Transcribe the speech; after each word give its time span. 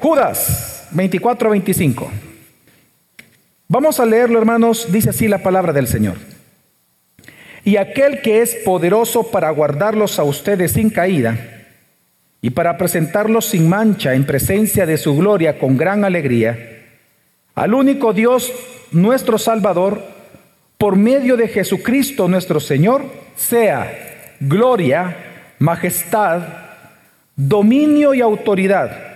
Judas 0.00 0.88
24-25. 0.94 2.08
Vamos 3.68 4.00
a 4.00 4.06
leerlo, 4.06 4.38
hermanos. 4.38 4.90
Dice 4.90 5.10
así 5.10 5.28
la 5.28 5.42
palabra 5.42 5.74
del 5.74 5.86
Señor. 5.86 6.16
Y 7.64 7.76
aquel 7.76 8.22
que 8.22 8.40
es 8.40 8.54
poderoso 8.64 9.30
para 9.30 9.50
guardarlos 9.50 10.18
a 10.18 10.24
ustedes 10.24 10.72
sin 10.72 10.88
caída 10.88 11.38
y 12.40 12.50
para 12.50 12.78
presentarlos 12.78 13.44
sin 13.46 13.68
mancha 13.68 14.14
en 14.14 14.24
presencia 14.24 14.86
de 14.86 14.96
su 14.96 15.14
gloria 15.14 15.58
con 15.58 15.76
gran 15.76 16.04
alegría, 16.04 16.86
al 17.54 17.74
único 17.74 18.14
Dios, 18.14 18.50
nuestro 18.92 19.36
Salvador, 19.36 20.02
por 20.78 20.96
medio 20.96 21.36
de 21.36 21.48
Jesucristo 21.48 22.26
nuestro 22.26 22.58
Señor, 22.58 23.04
sea 23.36 24.32
gloria, 24.40 25.14
majestad, 25.58 26.40
dominio 27.36 28.14
y 28.14 28.22
autoridad, 28.22 29.09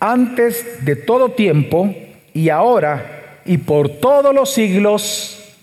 antes 0.00 0.84
de 0.84 0.96
todo 0.96 1.30
tiempo 1.30 1.94
y 2.32 2.48
ahora 2.48 3.40
y 3.44 3.58
por 3.58 3.88
todos 3.88 4.34
los 4.34 4.52
siglos. 4.52 5.54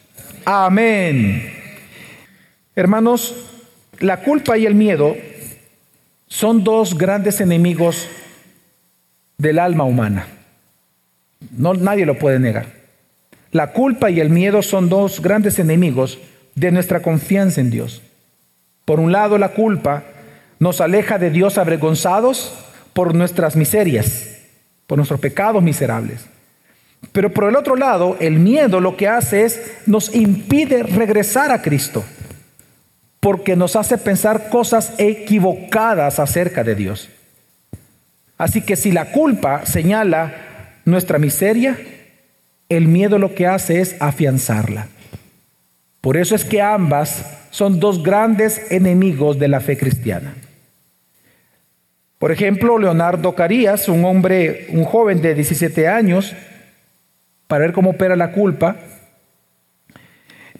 Amén. 0.45 1.53
Hermanos, 2.75 3.35
la 3.99 4.21
culpa 4.21 4.57
y 4.57 4.65
el 4.65 4.75
miedo 4.75 5.15
son 6.27 6.63
dos 6.63 6.97
grandes 6.97 7.41
enemigos 7.41 8.07
del 9.37 9.59
alma 9.59 9.83
humana. 9.83 10.27
No, 11.51 11.73
nadie 11.73 12.05
lo 12.05 12.17
puede 12.17 12.39
negar. 12.39 12.65
La 13.51 13.71
culpa 13.71 14.09
y 14.09 14.19
el 14.19 14.29
miedo 14.29 14.63
son 14.63 14.89
dos 14.89 15.21
grandes 15.21 15.59
enemigos 15.59 16.17
de 16.55 16.71
nuestra 16.71 17.01
confianza 17.01 17.61
en 17.61 17.69
Dios. 17.69 18.01
Por 18.85 18.99
un 18.99 19.11
lado, 19.11 19.37
la 19.37 19.49
culpa 19.49 20.03
nos 20.59 20.81
aleja 20.81 21.19
de 21.19 21.29
Dios 21.29 21.57
avergonzados 21.57 22.53
por 22.93 23.15
nuestras 23.15 23.55
miserias, 23.55 24.27
por 24.87 24.97
nuestros 24.97 25.19
pecados 25.19 25.61
miserables. 25.61 26.25
Pero 27.11 27.33
por 27.33 27.49
el 27.49 27.55
otro 27.55 27.75
lado, 27.75 28.15
el 28.19 28.39
miedo 28.39 28.79
lo 28.79 28.95
que 28.95 29.07
hace 29.07 29.43
es 29.43 29.61
nos 29.85 30.15
impide 30.15 30.83
regresar 30.83 31.51
a 31.51 31.61
Cristo, 31.61 32.03
porque 33.19 33.55
nos 33.55 33.75
hace 33.75 33.97
pensar 33.97 34.49
cosas 34.49 34.93
equivocadas 34.97 36.19
acerca 36.19 36.63
de 36.63 36.75
Dios. 36.75 37.09
Así 38.37 38.61
que 38.61 38.75
si 38.75 38.91
la 38.91 39.11
culpa 39.11 39.65
señala 39.65 40.33
nuestra 40.85 41.19
miseria, 41.19 41.77
el 42.69 42.87
miedo 42.87 43.19
lo 43.19 43.35
que 43.35 43.47
hace 43.47 43.81
es 43.81 43.95
afianzarla. 43.99 44.87
Por 46.01 46.17
eso 46.17 46.35
es 46.35 46.43
que 46.43 46.61
ambas 46.61 47.25
son 47.51 47.79
dos 47.79 48.03
grandes 48.03 48.71
enemigos 48.71 49.39
de 49.39 49.47
la 49.47 49.59
fe 49.59 49.77
cristiana. 49.77 50.33
Por 52.23 52.31
ejemplo, 52.31 52.77
Leonardo 52.77 53.35
Carías, 53.35 53.89
un 53.89 54.05
hombre, 54.05 54.67
un 54.69 54.85
joven 54.85 55.21
de 55.21 55.35
17 55.35 55.89
años, 55.89 56.33
para 57.47 57.65
ver 57.65 57.73
cómo 57.73 57.89
opera 57.89 58.15
la 58.15 58.31
culpa, 58.31 58.77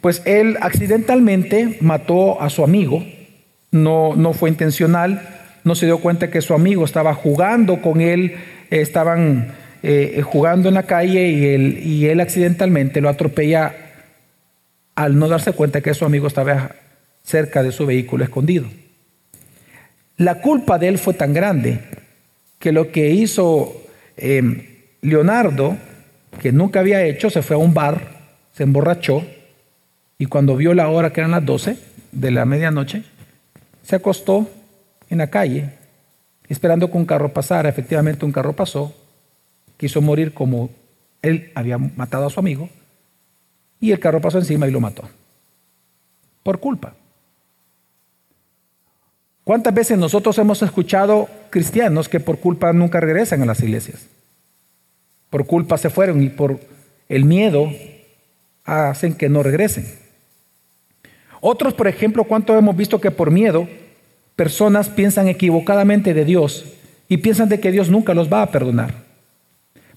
pues 0.01 0.21
él 0.25 0.57
accidentalmente 0.59 1.77
mató 1.79 2.41
a 2.41 2.49
su 2.49 2.65
amigo, 2.65 3.05
no, 3.71 4.13
no 4.13 4.33
fue 4.33 4.49
intencional, 4.49 5.21
no 5.63 5.73
se 5.75 5.85
dio 5.85 5.99
cuenta 5.99 6.29
que 6.29 6.41
su 6.41 6.53
amigo 6.53 6.83
estaba 6.83 7.13
jugando 7.13 7.81
con 7.81 8.01
él, 8.01 8.35
estaban 8.69 9.53
eh, 9.83 10.21
jugando 10.21 10.67
en 10.67 10.75
la 10.75 10.83
calle 10.83 11.29
y 11.29 11.45
él, 11.45 11.79
y 11.81 12.07
él 12.07 12.19
accidentalmente 12.19 12.99
lo 12.99 13.07
atropella 13.07 13.73
al 14.95 15.17
no 15.17 15.29
darse 15.29 15.53
cuenta 15.53 15.79
que 15.79 15.93
su 15.93 16.03
amigo 16.03 16.27
estaba 16.27 16.71
cerca 17.23 17.63
de 17.63 17.71
su 17.71 17.85
vehículo 17.85 18.25
escondido. 18.25 18.65
La 20.23 20.39
culpa 20.39 20.79
de 20.79 20.87
él 20.87 20.99
fue 20.99 21.13
tan 21.15 21.33
grande 21.33 21.81
que 22.57 22.71
lo 22.71 22.93
que 22.93 23.09
hizo 23.09 23.73
em, 24.15 24.65
Leonardo, 25.01 25.75
que 26.41 26.53
nunca 26.53 26.79
había 26.79 27.03
hecho, 27.03 27.29
se 27.29 27.41
fue 27.41 27.57
a 27.57 27.59
un 27.59 27.73
bar, 27.73 27.99
se 28.53 28.63
emborrachó 28.63 29.25
y 30.17 30.27
cuando 30.27 30.55
vio 30.55 30.73
la 30.73 30.87
hora 30.87 31.11
que 31.11 31.19
eran 31.19 31.31
las 31.31 31.45
12 31.45 31.77
de 32.13 32.31
la 32.31 32.45
medianoche, 32.45 33.03
se 33.81 33.97
acostó 33.97 34.49
en 35.09 35.17
la 35.17 35.27
calle 35.27 35.71
esperando 36.47 36.89
que 36.89 36.97
un 36.97 37.05
carro 37.05 37.33
pasara. 37.33 37.67
Efectivamente 37.67 38.23
un 38.23 38.31
carro 38.31 38.53
pasó 38.53 38.95
quiso 39.75 40.01
morir 40.01 40.33
como 40.33 40.69
él 41.21 41.51
había 41.53 41.77
matado 41.77 42.27
a 42.27 42.29
su 42.29 42.39
amigo 42.39 42.69
y 43.81 43.91
el 43.91 43.99
carro 43.99 44.21
pasó 44.21 44.37
encima 44.37 44.69
y 44.69 44.71
lo 44.71 44.79
mató. 44.79 45.03
Por 46.43 46.61
culpa. 46.61 46.95
¿Cuántas 49.43 49.73
veces 49.73 49.97
nosotros 49.97 50.37
hemos 50.37 50.61
escuchado 50.61 51.27
cristianos 51.49 52.07
que 52.07 52.21
por 52.21 52.39
culpa 52.39 52.71
nunca 52.71 52.99
regresan 53.01 53.41
a 53.41 53.45
las 53.45 53.59
iglesias? 53.61 54.07
Por 55.29 55.45
culpa 55.45 55.77
se 55.77 55.89
fueron 55.89 56.23
y 56.23 56.29
por 56.29 56.59
el 57.09 57.25
miedo 57.25 57.69
hacen 58.63 59.15
que 59.15 59.27
no 59.27 59.43
regresen. 59.43 59.85
Otros, 61.41 61.73
por 61.73 61.89
ejemplo, 61.89 62.23
¿cuánto 62.23 62.57
hemos 62.57 62.77
visto 62.77 63.01
que 63.01 63.11
por 63.11 63.31
miedo 63.31 63.67
personas 64.37 64.87
piensan 64.87 65.27
equivocadamente 65.27 66.13
de 66.13 66.23
Dios 66.23 66.65
y 67.09 67.17
piensan 67.17 67.49
de 67.49 67.59
que 67.59 67.71
Dios 67.71 67.89
nunca 67.89 68.13
los 68.13 68.31
va 68.31 68.43
a 68.43 68.51
perdonar? 68.51 68.93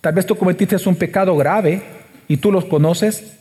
Tal 0.00 0.12
vez 0.12 0.26
tú 0.26 0.36
cometiste 0.36 0.76
un 0.88 0.96
pecado 0.96 1.36
grave 1.36 1.82
y 2.26 2.38
tú 2.38 2.50
los 2.50 2.64
conoces. 2.64 3.34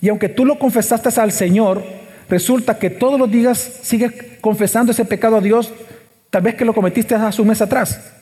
Y 0.00 0.08
aunque 0.08 0.30
tú 0.30 0.46
lo 0.46 0.58
confesaste 0.58 1.10
al 1.20 1.32
Señor, 1.32 1.82
resulta 2.30 2.78
que 2.78 2.88
todos 2.88 3.18
los 3.18 3.30
días 3.30 3.58
sigues 3.82 4.31
confesando 4.42 4.92
ese 4.92 5.06
pecado 5.06 5.36
a 5.36 5.40
Dios, 5.40 5.72
tal 6.28 6.42
vez 6.42 6.56
que 6.56 6.66
lo 6.66 6.74
cometiste 6.74 7.14
hace 7.14 7.40
un 7.40 7.48
mes 7.48 7.62
atrás. 7.62 8.12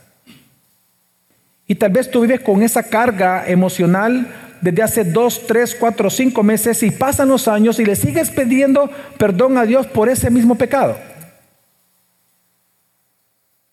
Y 1.66 1.74
tal 1.74 1.90
vez 1.90 2.08
tú 2.08 2.20
vives 2.20 2.40
con 2.40 2.62
esa 2.62 2.84
carga 2.84 3.44
emocional 3.48 4.28
desde 4.60 4.82
hace 4.82 5.04
dos, 5.04 5.46
tres, 5.46 5.74
cuatro, 5.74 6.10
cinco 6.10 6.42
meses 6.42 6.82
y 6.82 6.90
pasan 6.90 7.28
los 7.28 7.48
años 7.48 7.80
y 7.80 7.84
le 7.84 7.96
sigues 7.96 8.30
pidiendo 8.30 8.90
perdón 9.18 9.58
a 9.58 9.64
Dios 9.64 9.86
por 9.86 10.08
ese 10.08 10.30
mismo 10.30 10.54
pecado. 10.56 10.96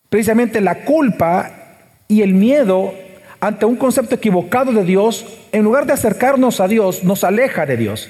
Precisamente 0.08 0.60
la 0.60 0.84
culpa 0.84 1.52
y 2.08 2.22
el 2.22 2.32
miedo 2.32 2.94
ante 3.40 3.66
un 3.66 3.76
concepto 3.76 4.14
equivocado 4.14 4.72
de 4.72 4.84
Dios, 4.84 5.26
en 5.52 5.62
lugar 5.62 5.86
de 5.86 5.92
acercarnos 5.92 6.60
a 6.60 6.66
Dios, 6.66 7.04
nos 7.04 7.22
aleja 7.22 7.66
de 7.66 7.76
Dios. 7.76 8.08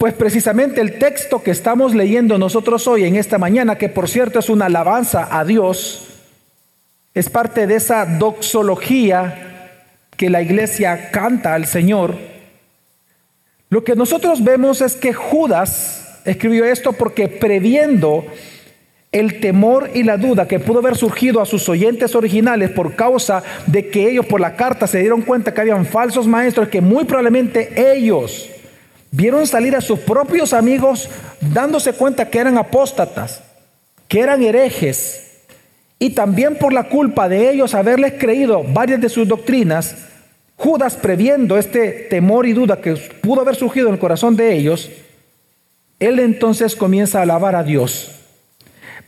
Pues 0.00 0.14
precisamente 0.14 0.80
el 0.80 0.98
texto 0.98 1.42
que 1.42 1.50
estamos 1.50 1.94
leyendo 1.94 2.38
nosotros 2.38 2.88
hoy 2.88 3.04
en 3.04 3.16
esta 3.16 3.36
mañana, 3.36 3.76
que 3.76 3.90
por 3.90 4.08
cierto 4.08 4.38
es 4.38 4.48
una 4.48 4.64
alabanza 4.64 5.28
a 5.30 5.44
Dios, 5.44 6.22
es 7.12 7.28
parte 7.28 7.66
de 7.66 7.74
esa 7.74 8.06
doxología 8.06 9.76
que 10.16 10.30
la 10.30 10.40
iglesia 10.40 11.10
canta 11.10 11.52
al 11.52 11.66
Señor. 11.66 12.16
Lo 13.68 13.84
que 13.84 13.94
nosotros 13.94 14.42
vemos 14.42 14.80
es 14.80 14.94
que 14.94 15.12
Judas 15.12 16.22
escribió 16.24 16.64
esto 16.64 16.94
porque 16.94 17.28
previendo 17.28 18.24
el 19.12 19.38
temor 19.40 19.90
y 19.92 20.02
la 20.02 20.16
duda 20.16 20.48
que 20.48 20.60
pudo 20.60 20.78
haber 20.78 20.96
surgido 20.96 21.42
a 21.42 21.46
sus 21.46 21.68
oyentes 21.68 22.14
originales 22.14 22.70
por 22.70 22.96
causa 22.96 23.42
de 23.66 23.90
que 23.90 24.08
ellos 24.08 24.24
por 24.24 24.40
la 24.40 24.56
carta 24.56 24.86
se 24.86 25.00
dieron 25.00 25.20
cuenta 25.20 25.52
que 25.52 25.60
habían 25.60 25.84
falsos 25.84 26.26
maestros, 26.26 26.68
que 26.68 26.80
muy 26.80 27.04
probablemente 27.04 27.92
ellos 27.92 28.48
vieron 29.10 29.46
salir 29.46 29.76
a 29.76 29.80
sus 29.80 29.98
propios 30.00 30.52
amigos 30.52 31.08
dándose 31.40 31.92
cuenta 31.92 32.30
que 32.30 32.38
eran 32.38 32.58
apóstatas, 32.58 33.42
que 34.08 34.20
eran 34.20 34.42
herejes, 34.42 35.26
y 35.98 36.10
también 36.10 36.56
por 36.56 36.72
la 36.72 36.88
culpa 36.88 37.28
de 37.28 37.50
ellos 37.50 37.74
haberles 37.74 38.14
creído 38.18 38.64
varias 38.64 39.00
de 39.00 39.08
sus 39.08 39.28
doctrinas, 39.28 39.96
Judas 40.56 40.94
previendo 40.94 41.56
este 41.56 41.90
temor 42.10 42.46
y 42.46 42.52
duda 42.52 42.80
que 42.80 42.94
pudo 42.94 43.40
haber 43.40 43.56
surgido 43.56 43.88
en 43.88 43.94
el 43.94 44.00
corazón 44.00 44.36
de 44.36 44.54
ellos, 44.54 44.90
él 45.98 46.18
entonces 46.18 46.76
comienza 46.76 47.18
a 47.18 47.22
alabar 47.22 47.54
a 47.54 47.62
Dios 47.62 48.20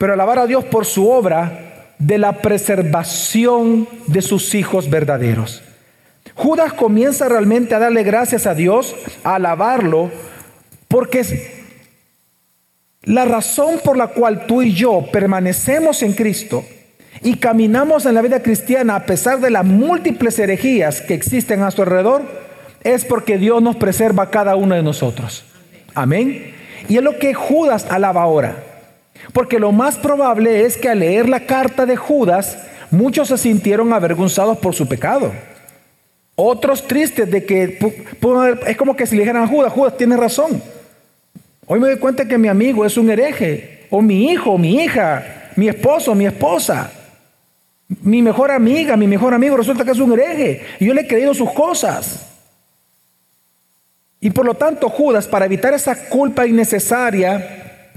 pero 0.02 0.14
alabar 0.14 0.40
a 0.40 0.48
Dios 0.48 0.64
por 0.64 0.84
su 0.84 1.08
obra 1.08 1.94
de 2.00 2.18
la 2.18 2.42
preservación 2.42 3.86
de 4.08 4.20
sus 4.20 4.52
hijos 4.56 4.90
verdaderos. 4.90 5.62
Judas 6.34 6.72
comienza 6.72 7.28
realmente 7.28 7.74
a 7.74 7.78
darle 7.78 8.02
gracias 8.02 8.46
a 8.46 8.54
Dios, 8.54 8.94
a 9.24 9.36
alabarlo, 9.36 10.10
porque 10.88 11.24
la 13.02 13.24
razón 13.24 13.80
por 13.84 13.96
la 13.96 14.08
cual 14.08 14.46
tú 14.46 14.62
y 14.62 14.72
yo 14.72 15.06
permanecemos 15.12 16.02
en 16.02 16.12
Cristo 16.12 16.64
y 17.20 17.36
caminamos 17.36 18.06
en 18.06 18.14
la 18.14 18.22
vida 18.22 18.42
cristiana 18.42 18.96
a 18.96 19.06
pesar 19.06 19.40
de 19.40 19.50
las 19.50 19.64
múltiples 19.64 20.38
herejías 20.38 21.00
que 21.00 21.14
existen 21.14 21.62
a 21.62 21.70
su 21.70 21.82
alrededor, 21.82 22.22
es 22.82 23.04
porque 23.04 23.38
Dios 23.38 23.62
nos 23.62 23.76
preserva 23.76 24.24
a 24.24 24.30
cada 24.30 24.56
uno 24.56 24.74
de 24.74 24.82
nosotros. 24.82 25.44
Amén. 25.94 26.54
Y 26.88 26.96
es 26.96 27.02
lo 27.02 27.18
que 27.18 27.34
Judas 27.34 27.86
alaba 27.90 28.22
ahora. 28.22 28.56
Porque 29.32 29.60
lo 29.60 29.72
más 29.72 29.96
probable 29.96 30.64
es 30.64 30.76
que 30.76 30.88
al 30.88 31.00
leer 31.00 31.28
la 31.28 31.40
carta 31.40 31.86
de 31.86 31.96
Judas, 31.96 32.58
muchos 32.90 33.28
se 33.28 33.38
sintieron 33.38 33.92
avergonzados 33.92 34.58
por 34.58 34.74
su 34.74 34.88
pecado. 34.88 35.32
Otros 36.34 36.86
tristes 36.86 37.30
de 37.30 37.44
que 37.44 37.78
es 38.66 38.76
como 38.76 38.96
que 38.96 39.06
si 39.06 39.16
le 39.16 39.22
dijeran 39.22 39.42
a 39.42 39.48
Judas, 39.48 39.72
Judas 39.72 39.96
tiene 39.96 40.16
razón. 40.16 40.62
Hoy 41.66 41.78
me 41.78 41.88
doy 41.88 41.98
cuenta 41.98 42.26
que 42.26 42.38
mi 42.38 42.48
amigo 42.48 42.84
es 42.84 42.96
un 42.96 43.10
hereje, 43.10 43.86
o 43.90 44.00
mi 44.00 44.30
hijo, 44.30 44.56
mi 44.58 44.82
hija, 44.82 45.50
mi 45.56 45.68
esposo, 45.68 46.14
mi 46.14 46.26
esposa. 46.26 46.90
Mi 48.02 48.22
mejor 48.22 48.50
amiga, 48.50 48.96
mi 48.96 49.06
mejor 49.06 49.34
amigo 49.34 49.56
resulta 49.56 49.84
que 49.84 49.90
es 49.90 49.98
un 49.98 50.12
hereje. 50.12 50.62
Y 50.80 50.86
yo 50.86 50.94
le 50.94 51.02
he 51.02 51.06
creído 51.06 51.34
sus 51.34 51.52
cosas. 51.52 52.26
Y 54.20 54.30
por 54.30 54.46
lo 54.46 54.54
tanto, 54.54 54.88
Judas, 54.88 55.26
para 55.26 55.44
evitar 55.44 55.74
esa 55.74 56.08
culpa 56.08 56.46
innecesaria 56.46 57.90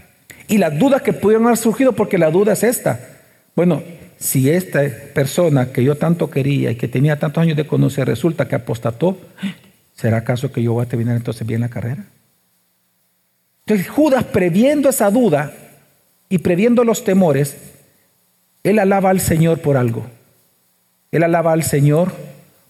y 0.48 0.58
las 0.58 0.78
dudas 0.78 1.02
que 1.02 1.14
pudieron 1.14 1.46
haber 1.46 1.58
surgido, 1.58 1.94
porque 1.94 2.18
la 2.18 2.32
duda 2.32 2.54
es 2.54 2.64
esta. 2.64 3.00
Bueno, 3.56 3.82
si 4.18 4.50
esta 4.50 4.82
persona 5.14 5.72
que 5.72 5.84
yo 5.84 5.96
tanto 5.96 6.30
quería 6.30 6.72
y 6.72 6.76
que 6.76 6.88
tenía 6.88 7.20
tantos 7.20 7.42
años 7.42 7.58
de 7.58 7.68
conocer 7.68 8.08
resulta 8.08 8.48
que 8.48 8.56
apostató, 8.56 9.18
¿será 9.94 10.18
acaso 10.18 10.52
que 10.52 10.64
yo 10.64 10.74
voy 10.74 10.86
a 10.86 10.90
terminar 10.90 11.16
entonces 11.16 11.46
bien 11.46 11.62
la 11.62 11.70
carrera? 11.70 12.06
Entonces 13.66 13.90
Judas, 13.90 14.24
previendo 14.26 14.90
esa 14.90 15.10
duda 15.10 15.54
y 16.30 16.40
previendo 16.40 16.84
los 16.84 17.04
temores, 17.04 17.58
él 18.64 18.80
alaba 18.80 19.10
al 19.10 19.20
Señor 19.20 19.60
por 19.60 19.78
algo. 19.78 20.06
Él 21.12 21.24
alaba 21.24 21.54
al 21.54 21.64
Señor 21.64 22.12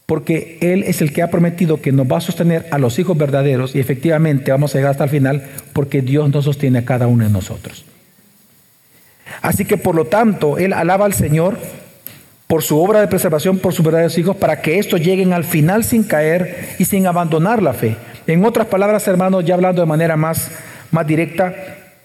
porque 0.06 0.58
Él 0.60 0.84
es 0.84 1.02
el 1.02 1.12
que 1.12 1.22
ha 1.22 1.30
prometido 1.30 1.82
que 1.82 1.90
nos 1.90 2.06
va 2.06 2.18
a 2.18 2.20
sostener 2.20 2.66
a 2.70 2.78
los 2.78 2.98
hijos 2.98 3.18
verdaderos 3.18 3.74
y 3.74 3.80
efectivamente 3.80 4.52
vamos 4.52 4.74
a 4.74 4.78
llegar 4.78 4.92
hasta 4.92 5.04
el 5.04 5.10
final 5.10 5.48
porque 5.72 6.00
Dios 6.00 6.30
nos 6.30 6.44
sostiene 6.44 6.78
a 6.78 6.84
cada 6.84 7.08
uno 7.08 7.24
de 7.24 7.30
nosotros. 7.30 7.84
Así 9.42 9.64
que 9.64 9.76
por 9.76 9.94
lo 9.94 10.06
tanto, 10.06 10.58
Él 10.58 10.72
alaba 10.72 11.06
al 11.06 11.14
Señor 11.14 11.56
por 12.46 12.62
su 12.62 12.80
obra 12.80 13.00
de 13.00 13.08
preservación, 13.08 13.58
por 13.58 13.72
sus 13.72 13.84
verdaderos 13.84 14.16
hijos, 14.18 14.36
para 14.36 14.62
que 14.62 14.78
estos 14.78 15.00
lleguen 15.00 15.32
al 15.32 15.44
final 15.44 15.84
sin 15.84 16.04
caer 16.04 16.76
y 16.78 16.84
sin 16.84 17.06
abandonar 17.06 17.62
la 17.62 17.72
fe. 17.72 17.96
En 18.26 18.44
otras 18.44 18.66
palabras, 18.66 19.06
hermanos, 19.08 19.44
ya 19.44 19.54
hablando 19.54 19.82
de 19.82 19.86
manera 19.86 20.16
más, 20.16 20.50
más 20.90 21.06
directa, 21.06 21.54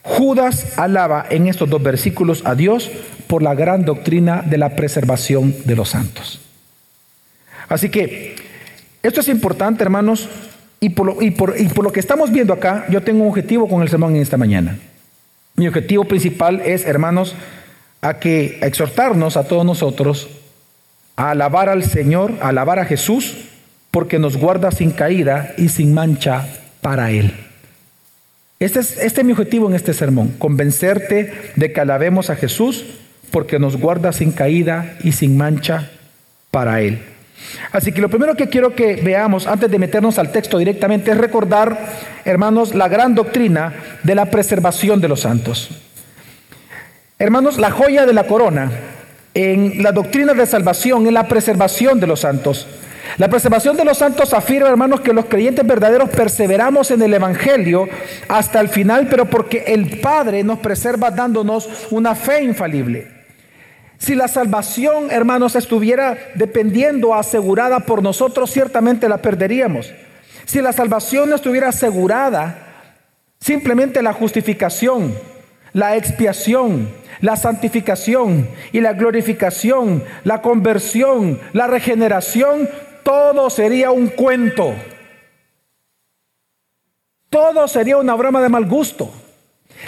Judas 0.04 0.78
alaba 0.78 1.26
en 1.30 1.48
estos 1.48 1.70
dos 1.70 1.82
versículos 1.82 2.42
a 2.46 2.56
Dios 2.56 2.90
por 3.28 3.44
la 3.44 3.54
gran 3.54 3.86
doctrina 3.86 4.44
de 4.46 4.58
la 4.58 4.76
preservación 4.76 5.56
de 5.66 5.76
los 5.76 5.90
santos. 5.90 6.42
Así 7.70 7.90
que 7.90 8.36
esto 9.04 9.22
es 9.22 9.28
importante, 9.30 9.84
hermanos, 9.84 10.28
y 10.80 10.90
por, 10.90 11.06
lo, 11.06 11.22
y, 11.22 11.32
por, 11.32 11.56
y 11.58 11.68
por 11.70 11.84
lo 11.84 11.92
que 11.92 12.00
estamos 12.00 12.32
viendo 12.32 12.54
acá, 12.54 12.86
yo 12.90 13.02
tengo 13.02 13.24
un 13.24 13.30
objetivo 13.30 13.70
con 13.70 13.84
el 13.84 13.90
sermón 13.90 14.16
en 14.16 14.22
esta 14.24 14.38
mañana. 14.38 14.78
Mi 15.62 15.68
objetivo 15.68 16.06
principal 16.06 16.60
es, 16.62 16.88
hermanos, 16.88 17.36
a 18.02 18.16
que 18.16 18.58
exhortarnos 18.64 19.38
a 19.38 19.44
todos 19.44 19.64
nosotros 19.64 20.28
a 21.16 21.30
alabar 21.30 21.70
al 21.70 21.84
Señor, 21.84 22.34
a 22.42 22.48
alabar 22.48 22.80
a 22.80 22.86
Jesús, 22.86 23.38
porque 23.92 24.18
nos 24.18 24.38
guarda 24.38 24.72
sin 24.72 24.90
caída 24.90 25.54
y 25.60 25.70
sin 25.70 25.94
mancha 25.94 26.48
para 26.82 27.12
Él. 27.12 27.36
Este 28.60 28.80
es, 28.80 28.98
este 28.98 29.22
es 29.22 29.28
mi 29.28 29.34
objetivo 29.34 29.68
en 29.70 29.76
este 29.76 29.94
sermón, 29.94 30.30
convencerte 30.40 31.32
de 31.56 31.72
que 31.72 31.80
alabemos 31.80 32.32
a 32.32 32.36
Jesús 32.36 32.84
porque 33.30 33.60
nos 33.60 33.78
guarda 33.78 34.14
sin 34.14 34.32
caída 34.32 34.98
y 35.04 35.12
sin 35.12 35.38
mancha 35.38 35.92
para 36.50 36.82
Él. 36.82 37.04
Así 37.72 37.92
que 37.92 38.02
lo 38.02 38.10
primero 38.10 38.36
que 38.36 38.50
quiero 38.50 38.76
que 38.76 38.96
veamos 38.96 39.48
antes 39.48 39.70
de 39.70 39.80
meternos 39.80 40.18
al 40.20 40.32
texto 40.32 40.58
directamente 40.58 41.12
es 41.12 41.18
recordar, 41.18 41.78
hermanos, 42.26 42.76
la 42.76 42.88
gran 42.88 43.16
doctrina 43.16 43.74
de 44.04 44.16
la 44.16 44.26
preservación 44.26 45.02
de 45.02 45.08
los 45.08 45.22
santos. 45.22 45.70
Hermanos, 47.20 47.58
la 47.58 47.72
joya 47.72 48.06
de 48.06 48.14
la 48.14 48.26
corona 48.26 48.72
en 49.34 49.82
la 49.84 49.92
doctrina 49.92 50.34
de 50.34 50.46
salvación 50.46 51.06
es 51.08 51.14
la 51.14 51.28
preservación 51.28 52.00
de 52.00 52.08
los 52.08 52.22
santos. 52.22 52.68
La 53.18 53.30
preservación 53.30 53.76
de 53.78 53.86
los 53.86 53.98
santos 53.98 54.34
afirma, 54.34 54.70
hermanos, 54.70 55.02
que 55.02 55.14
los 55.14 55.26
creyentes 55.26 55.66
verdaderos 55.66 56.10
perseveramos 56.10 56.92
en 56.92 57.02
el 57.02 57.14
Evangelio 57.14 57.88
hasta 58.28 58.60
el 58.60 58.70
final, 58.70 59.08
pero 59.10 59.26
porque 59.26 59.66
el 59.68 60.00
Padre 60.00 60.44
nos 60.44 60.60
preserva 60.60 61.12
dándonos 61.12 61.70
una 61.92 62.16
fe 62.16 62.44
infalible. 62.44 63.21
Si 64.02 64.16
la 64.16 64.28
salvación, 64.28 65.12
hermanos, 65.12 65.56
estuviera 65.56 66.18
dependiendo, 66.34 67.14
asegurada 67.14 67.82
por 67.82 68.02
nosotros, 68.02 68.50
ciertamente 68.50 69.08
la 69.08 69.20
perderíamos. 69.20 69.94
Si 70.46 70.60
la 70.60 70.74
salvación 70.74 71.32
estuviera 71.34 71.70
asegurada, 71.70 72.96
simplemente 73.40 74.02
la 74.02 74.12
justificación, 74.14 75.16
la 75.74 75.98
expiación, 75.98 76.90
la 77.20 77.36
santificación 77.36 78.50
y 78.72 78.82
la 78.82 78.94
glorificación, 78.94 80.04
la 80.24 80.42
conversión, 80.42 81.40
la 81.54 81.68
regeneración, 81.68 82.68
todo 83.04 83.52
sería 83.52 83.92
un 83.92 84.08
cuento. 84.08 84.74
Todo 87.30 87.68
sería 87.68 87.98
una 87.98 88.16
broma 88.16 88.42
de 88.42 88.50
mal 88.50 88.66
gusto. 88.66 89.12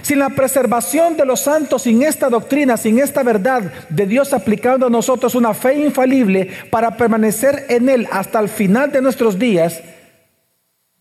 Sin 0.02 0.20
la 0.20 0.30
preservación 0.30 1.16
de 1.16 1.26
los 1.26 1.42
santos, 1.42 1.84
sin 1.84 2.02
esta 2.04 2.30
doctrina, 2.30 2.78
sin 2.78 3.00
esta 3.00 3.24
verdad 3.24 3.72
de 3.90 4.06
Dios 4.06 4.34
aplicando 4.34 4.88
a 4.88 4.90
nosotros 4.90 5.36
una 5.36 5.54
fe 5.54 5.76
infalible 5.76 6.50
para 6.72 6.98
permanecer 6.98 7.66
en 7.70 7.88
Él 7.90 8.08
hasta 8.12 8.40
el 8.40 8.50
final 8.50 8.92
de 8.92 9.02
nuestros 9.02 9.38
días, 9.38 9.82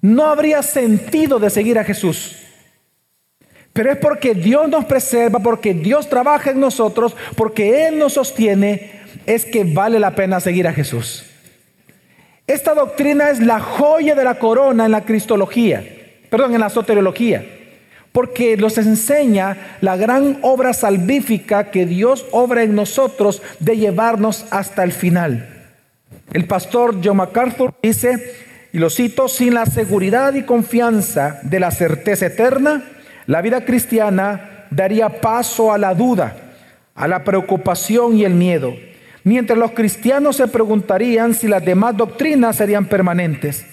no 0.01 0.27
habría 0.27 0.63
sentido 0.63 1.39
de 1.39 1.49
seguir 1.49 1.79
a 1.79 1.85
Jesús. 1.85 2.37
Pero 3.73 3.91
es 3.91 3.99
porque 3.99 4.35
Dios 4.35 4.69
nos 4.69 4.85
preserva, 4.85 5.39
porque 5.39 5.73
Dios 5.73 6.09
trabaja 6.11 6.51
en 6.51 6.61
nosotros, 6.61 7.17
porque 7.37 7.89
Él 7.89 7.99
nos 7.99 8.13
sostiene, 8.15 9.01
es 9.25 9.47
que 9.47 9.65
vale 9.65 9.99
la 9.99 10.15
pena 10.15 10.41
seguir 10.41 10.69
a 10.69 10.75
Jesús. 10.75 11.25
Esta 12.47 12.75
doctrina 12.75 13.31
es 13.31 13.41
la 13.41 13.61
joya 13.61 14.15
de 14.15 14.25
la 14.25 14.39
corona 14.39 14.85
en 14.85 14.93
la 14.93 15.05
cristología, 15.05 15.83
perdón, 16.29 16.55
en 16.55 16.61
la 16.61 16.69
soteriología 16.69 17.61
porque 18.13 18.57
nos 18.57 18.79
enseña 18.79 19.77
la 19.81 19.97
gran 19.97 20.39
obra 20.43 20.75
salvífica 20.75 21.71
que 21.71 21.87
Dios 21.87 22.27
obra 22.31 22.63
en 22.63 22.75
nosotros 22.75 23.43
de 23.59 23.77
llevarnos 23.79 24.45
hasta 24.51 24.85
el 24.85 24.93
final. 24.93 25.49
El 26.33 26.47
pastor 26.47 26.97
John 27.03 27.17
MacArthur 27.17 27.75
dice, 27.83 28.37
y 28.73 28.79
lo 28.79 28.91
cito, 28.91 29.29
sin 29.29 29.55
la 29.55 29.67
seguridad 29.67 30.35
y 30.35 30.43
confianza 30.43 31.41
de 31.43 31.61
la 31.61 31.71
certeza 31.71 32.27
eterna, 32.27 32.85
la 33.27 33.43
vida 33.43 33.65
cristiana 33.65 34.67
daría 34.71 35.21
paso 35.21 35.73
a 35.73 35.79
la 35.79 35.95
duda, 35.95 36.37
a 36.95 37.09
la 37.09 37.25
preocupación 37.25 38.17
y 38.17 38.25
el 38.25 38.35
miedo, 38.35 38.75
mientras 39.25 39.59
los 39.59 39.73
cristianos 39.73 40.37
se 40.37 40.49
preguntarían 40.49 41.35
si 41.35 41.49
las 41.49 41.65
demás 41.65 41.97
doctrinas 41.97 42.57
serían 42.57 42.87
permanentes. 42.87 43.67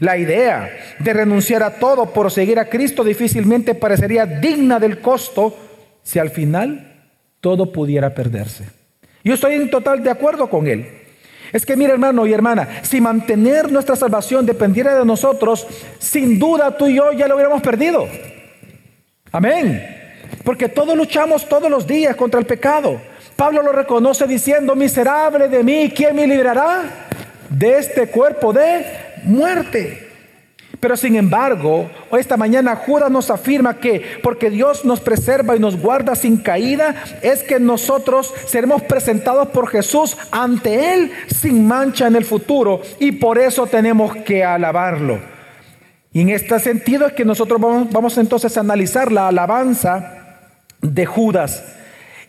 La 0.00 0.16
idea 0.16 0.70
de 0.98 1.12
renunciar 1.12 1.62
a 1.62 1.74
todo 1.74 2.06
por 2.12 2.30
seguir 2.30 2.58
a 2.58 2.68
Cristo 2.68 3.04
difícilmente 3.04 3.74
parecería 3.74 4.26
digna 4.26 4.78
del 4.78 5.00
costo 5.00 5.56
si 6.02 6.18
al 6.18 6.30
final 6.30 7.10
todo 7.40 7.70
pudiera 7.70 8.14
perderse. 8.14 8.64
Yo 9.22 9.34
estoy 9.34 9.54
en 9.54 9.70
total 9.70 10.02
de 10.02 10.10
acuerdo 10.10 10.48
con 10.48 10.66
él. 10.66 10.88
Es 11.52 11.66
que 11.66 11.76
mira 11.76 11.92
hermano 11.92 12.26
y 12.26 12.32
hermana, 12.32 12.80
si 12.82 13.00
mantener 13.00 13.70
nuestra 13.70 13.96
salvación 13.96 14.46
dependiera 14.46 14.98
de 14.98 15.04
nosotros, 15.04 15.66
sin 15.98 16.38
duda 16.38 16.76
tú 16.76 16.86
y 16.86 16.94
yo 16.94 17.12
ya 17.12 17.28
lo 17.28 17.34
hubiéramos 17.34 17.60
perdido. 17.60 18.08
Amén. 19.32 19.98
Porque 20.44 20.68
todos 20.68 20.96
luchamos 20.96 21.46
todos 21.48 21.70
los 21.70 21.86
días 21.86 22.16
contra 22.16 22.40
el 22.40 22.46
pecado. 22.46 23.00
Pablo 23.36 23.62
lo 23.62 23.72
reconoce 23.72 24.26
diciendo, 24.26 24.74
miserable 24.74 25.48
de 25.48 25.62
mí, 25.62 25.92
¿quién 25.94 26.16
me 26.16 26.26
librará 26.26 27.08
de 27.50 27.78
este 27.78 28.06
cuerpo 28.06 28.52
de 28.52 29.09
muerte. 29.24 30.10
Pero 30.80 30.96
sin 30.96 31.16
embargo, 31.16 31.90
esta 32.12 32.38
mañana 32.38 32.74
Judas 32.74 33.10
nos 33.10 33.30
afirma 33.30 33.76
que 33.76 34.02
porque 34.22 34.48
Dios 34.48 34.84
nos 34.84 35.00
preserva 35.00 35.54
y 35.54 35.58
nos 35.58 35.76
guarda 35.76 36.14
sin 36.14 36.38
caída, 36.38 36.94
es 37.22 37.42
que 37.42 37.60
nosotros 37.60 38.32
seremos 38.46 38.82
presentados 38.82 39.48
por 39.48 39.68
Jesús 39.68 40.16
ante 40.30 40.94
Él 40.94 41.12
sin 41.26 41.66
mancha 41.66 42.06
en 42.06 42.16
el 42.16 42.24
futuro 42.24 42.80
y 42.98 43.12
por 43.12 43.38
eso 43.38 43.66
tenemos 43.66 44.16
que 44.16 44.42
alabarlo. 44.42 45.18
Y 46.12 46.22
en 46.22 46.30
este 46.30 46.58
sentido 46.58 47.06
es 47.06 47.12
que 47.12 47.26
nosotros 47.26 47.60
vamos, 47.60 47.92
vamos 47.92 48.16
entonces 48.16 48.56
a 48.56 48.60
analizar 48.60 49.12
la 49.12 49.28
alabanza 49.28 50.48
de 50.80 51.04
Judas. 51.04 51.62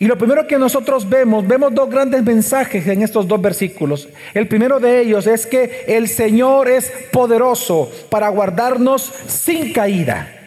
Y 0.01 0.07
lo 0.07 0.17
primero 0.17 0.47
que 0.47 0.57
nosotros 0.57 1.07
vemos, 1.07 1.47
vemos 1.47 1.75
dos 1.75 1.87
grandes 1.87 2.23
mensajes 2.23 2.87
en 2.87 3.03
estos 3.03 3.27
dos 3.27 3.39
versículos. 3.39 4.09
El 4.33 4.47
primero 4.47 4.79
de 4.79 4.99
ellos 4.99 5.27
es 5.27 5.45
que 5.45 5.85
el 5.87 6.07
Señor 6.07 6.67
es 6.67 6.91
poderoso 7.11 7.87
para 8.09 8.27
guardarnos 8.29 9.13
sin 9.27 9.71
caída. 9.71 10.40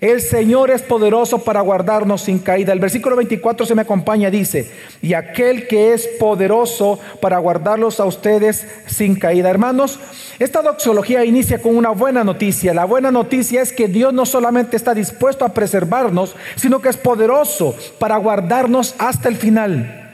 El 0.00 0.22
Señor 0.22 0.70
es 0.70 0.80
poderoso 0.80 1.44
para 1.44 1.60
guardarnos 1.60 2.22
sin 2.22 2.38
caída. 2.38 2.72
El 2.72 2.80
versículo 2.80 3.16
24 3.16 3.66
se 3.66 3.74
me 3.74 3.82
acompaña, 3.82 4.30
dice, 4.30 4.70
y 5.02 5.12
aquel 5.12 5.68
que 5.68 5.92
es 5.92 6.06
poderoso 6.18 6.98
para 7.20 7.36
guardarlos 7.38 8.00
a 8.00 8.06
ustedes 8.06 8.66
sin 8.86 9.14
caída. 9.14 9.50
Hermanos, 9.50 10.00
esta 10.38 10.62
doxología 10.62 11.26
inicia 11.26 11.60
con 11.60 11.76
una 11.76 11.90
buena 11.90 12.24
noticia. 12.24 12.72
La 12.72 12.86
buena 12.86 13.10
noticia 13.10 13.60
es 13.60 13.74
que 13.74 13.88
Dios 13.88 14.14
no 14.14 14.24
solamente 14.24 14.74
está 14.74 14.94
dispuesto 14.94 15.44
a 15.44 15.52
preservarnos, 15.52 16.34
sino 16.56 16.80
que 16.80 16.88
es 16.88 16.96
poderoso 16.96 17.76
para 17.98 18.16
guardarnos 18.16 18.94
hasta 18.98 19.28
el 19.28 19.36
final. 19.36 20.09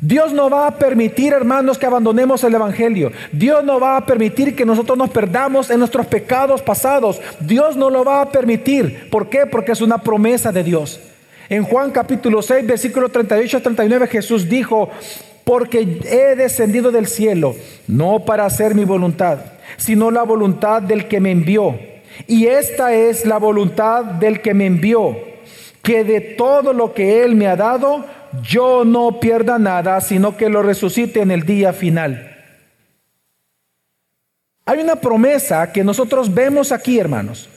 Dios 0.00 0.32
no 0.32 0.48
va 0.48 0.66
a 0.66 0.78
permitir, 0.78 1.32
hermanos, 1.32 1.76
que 1.76 1.86
abandonemos 1.86 2.42
el 2.44 2.54
Evangelio. 2.54 3.12
Dios 3.32 3.62
no 3.64 3.78
va 3.78 3.96
a 3.98 4.06
permitir 4.06 4.56
que 4.56 4.64
nosotros 4.64 4.96
nos 4.96 5.10
perdamos 5.10 5.70
en 5.70 5.78
nuestros 5.78 6.06
pecados 6.06 6.62
pasados. 6.62 7.20
Dios 7.40 7.76
no 7.76 7.90
lo 7.90 8.04
va 8.04 8.22
a 8.22 8.30
permitir. 8.30 9.10
¿Por 9.10 9.28
qué? 9.28 9.46
Porque 9.46 9.72
es 9.72 9.80
una 9.80 9.98
promesa 9.98 10.52
de 10.52 10.64
Dios. 10.64 11.00
En 11.50 11.64
Juan 11.64 11.90
capítulo 11.90 12.40
6, 12.42 12.66
versículo 12.66 13.08
38 13.08 13.56
a 13.56 13.60
39, 13.60 14.06
Jesús 14.06 14.48
dijo, 14.48 14.88
porque 15.44 15.98
he 16.04 16.36
descendido 16.36 16.92
del 16.92 17.08
cielo, 17.08 17.56
no 17.88 18.20
para 18.24 18.46
hacer 18.46 18.74
mi 18.74 18.84
voluntad, 18.84 19.38
sino 19.76 20.10
la 20.10 20.22
voluntad 20.22 20.80
del 20.80 21.08
que 21.08 21.20
me 21.20 21.32
envió. 21.32 21.76
Y 22.26 22.46
esta 22.46 22.94
es 22.94 23.26
la 23.26 23.38
voluntad 23.38 24.04
del 24.04 24.40
que 24.40 24.54
me 24.54 24.66
envió, 24.66 25.18
que 25.82 26.04
de 26.04 26.20
todo 26.20 26.72
lo 26.72 26.94
que 26.94 27.24
Él 27.24 27.34
me 27.34 27.48
ha 27.48 27.56
dado, 27.56 28.04
yo 28.42 28.84
no 28.84 29.20
pierda 29.20 29.58
nada, 29.58 30.00
sino 30.00 30.36
que 30.36 30.48
lo 30.48 30.62
resucite 30.62 31.20
en 31.20 31.30
el 31.30 31.44
día 31.44 31.72
final. 31.72 32.26
Hay 34.64 34.78
una 34.80 34.96
promesa 34.96 35.72
que 35.72 35.82
nosotros 35.82 36.32
vemos 36.32 36.70
aquí, 36.70 36.98
hermanos, 36.98 37.48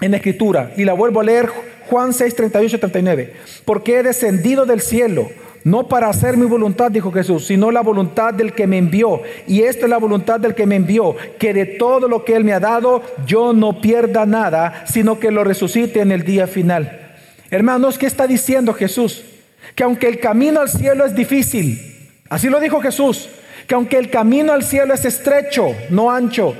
en 0.00 0.10
la 0.10 0.16
escritura, 0.16 0.72
y 0.76 0.84
la 0.84 0.92
vuelvo 0.92 1.20
a 1.20 1.24
leer 1.24 1.50
Juan 1.88 2.12
6, 2.12 2.34
38 2.34 2.80
39. 2.80 3.34
Porque 3.64 3.98
he 3.98 4.02
descendido 4.02 4.66
del 4.66 4.80
cielo, 4.80 5.28
no 5.62 5.86
para 5.88 6.08
hacer 6.08 6.36
mi 6.36 6.46
voluntad, 6.46 6.90
dijo 6.90 7.12
Jesús, 7.12 7.46
sino 7.46 7.70
la 7.70 7.80
voluntad 7.80 8.34
del 8.34 8.54
que 8.54 8.66
me 8.66 8.78
envió. 8.78 9.22
Y 9.46 9.62
esta 9.62 9.86
es 9.86 9.90
la 9.90 9.98
voluntad 9.98 10.40
del 10.40 10.54
que 10.54 10.66
me 10.66 10.76
envió, 10.76 11.14
que 11.38 11.54
de 11.54 11.66
todo 11.66 12.08
lo 12.08 12.24
que 12.24 12.34
Él 12.34 12.44
me 12.44 12.52
ha 12.52 12.60
dado, 12.60 13.02
yo 13.26 13.52
no 13.52 13.80
pierda 13.80 14.26
nada, 14.26 14.84
sino 14.86 15.20
que 15.20 15.30
lo 15.30 15.44
resucite 15.44 16.00
en 16.00 16.10
el 16.10 16.24
día 16.24 16.46
final. 16.46 17.16
Hermanos, 17.50 17.98
¿qué 17.98 18.06
está 18.06 18.26
diciendo 18.26 18.72
Jesús? 18.74 19.24
Que 19.74 19.84
aunque 19.84 20.08
el 20.08 20.20
camino 20.20 20.60
al 20.60 20.68
cielo 20.68 21.04
es 21.04 21.14
difícil, 21.14 21.80
así 22.28 22.48
lo 22.48 22.60
dijo 22.60 22.80
Jesús, 22.80 23.28
que 23.66 23.74
aunque 23.74 23.98
el 23.98 24.10
camino 24.10 24.52
al 24.52 24.62
cielo 24.62 24.94
es 24.94 25.04
estrecho, 25.04 25.74
no 25.90 26.10
ancho, 26.10 26.54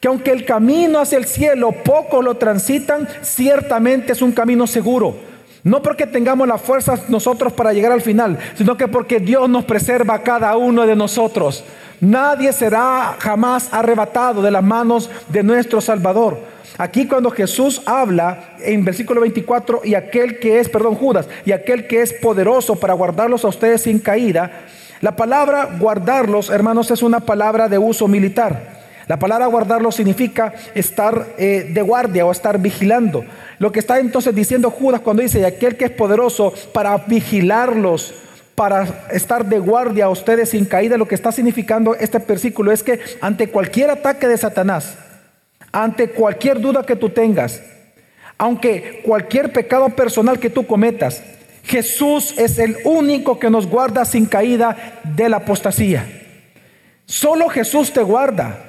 que 0.00 0.08
aunque 0.08 0.32
el 0.32 0.44
camino 0.44 1.00
hacia 1.00 1.18
el 1.18 1.26
cielo 1.26 1.72
pocos 1.72 2.24
lo 2.24 2.36
transitan, 2.36 3.08
ciertamente 3.22 4.12
es 4.12 4.22
un 4.22 4.32
camino 4.32 4.66
seguro. 4.66 5.16
No 5.64 5.80
porque 5.80 6.06
tengamos 6.06 6.48
las 6.48 6.60
fuerzas 6.60 7.08
nosotros 7.08 7.52
para 7.52 7.72
llegar 7.72 7.92
al 7.92 8.00
final, 8.00 8.36
sino 8.56 8.76
que 8.76 8.88
porque 8.88 9.20
Dios 9.20 9.48
nos 9.48 9.64
preserva 9.64 10.14
a 10.14 10.22
cada 10.22 10.56
uno 10.56 10.86
de 10.86 10.96
nosotros. 10.96 11.62
Nadie 12.00 12.52
será 12.52 13.14
jamás 13.20 13.72
arrebatado 13.72 14.42
de 14.42 14.50
las 14.50 14.64
manos 14.64 15.08
de 15.28 15.44
nuestro 15.44 15.80
Salvador. 15.80 16.51
Aquí 16.78 17.06
cuando 17.06 17.30
Jesús 17.30 17.82
habla 17.86 18.54
en 18.60 18.84
versículo 18.84 19.20
24, 19.20 19.82
y 19.84 19.94
aquel 19.94 20.38
que 20.38 20.58
es, 20.58 20.68
perdón, 20.68 20.94
Judas, 20.94 21.28
y 21.44 21.52
aquel 21.52 21.86
que 21.86 22.02
es 22.02 22.12
poderoso 22.12 22.76
para 22.76 22.94
guardarlos 22.94 23.44
a 23.44 23.48
ustedes 23.48 23.82
sin 23.82 23.98
caída, 23.98 24.62
la 25.00 25.16
palabra 25.16 25.68
guardarlos, 25.78 26.48
hermanos, 26.48 26.90
es 26.90 27.02
una 27.02 27.20
palabra 27.20 27.68
de 27.68 27.78
uso 27.78 28.08
militar. 28.08 28.82
La 29.08 29.18
palabra 29.18 29.46
guardarlos 29.46 29.96
significa 29.96 30.54
estar 30.74 31.34
eh, 31.36 31.70
de 31.74 31.82
guardia 31.82 32.24
o 32.24 32.30
estar 32.30 32.58
vigilando. 32.58 33.24
Lo 33.58 33.72
que 33.72 33.80
está 33.80 33.98
entonces 33.98 34.34
diciendo 34.34 34.70
Judas 34.70 35.00
cuando 35.00 35.22
dice, 35.22 35.40
y 35.40 35.44
aquel 35.44 35.76
que 35.76 35.86
es 35.86 35.90
poderoso 35.90 36.54
para 36.72 36.96
vigilarlos, 36.98 38.14
para 38.54 39.06
estar 39.10 39.44
de 39.44 39.58
guardia 39.58 40.04
a 40.04 40.08
ustedes 40.08 40.50
sin 40.50 40.64
caída, 40.64 40.96
lo 40.96 41.08
que 41.08 41.14
está 41.14 41.32
significando 41.32 41.94
este 41.96 42.18
versículo 42.18 42.70
es 42.70 42.82
que 42.82 43.00
ante 43.20 43.48
cualquier 43.48 43.90
ataque 43.90 44.28
de 44.28 44.38
Satanás, 44.38 44.96
ante 45.72 46.10
cualquier 46.10 46.60
duda 46.60 46.84
que 46.84 46.96
tú 46.96 47.08
tengas, 47.08 47.62
aunque 48.38 49.02
cualquier 49.04 49.52
pecado 49.52 49.88
personal 49.90 50.38
que 50.38 50.50
tú 50.50 50.66
cometas, 50.66 51.22
Jesús 51.64 52.34
es 52.36 52.58
el 52.58 52.76
único 52.84 53.38
que 53.38 53.50
nos 53.50 53.66
guarda 53.66 54.04
sin 54.04 54.26
caída 54.26 55.00
de 55.04 55.28
la 55.28 55.38
apostasía. 55.38 56.06
Solo 57.06 57.48
Jesús 57.48 57.92
te 57.92 58.02
guarda. 58.02 58.68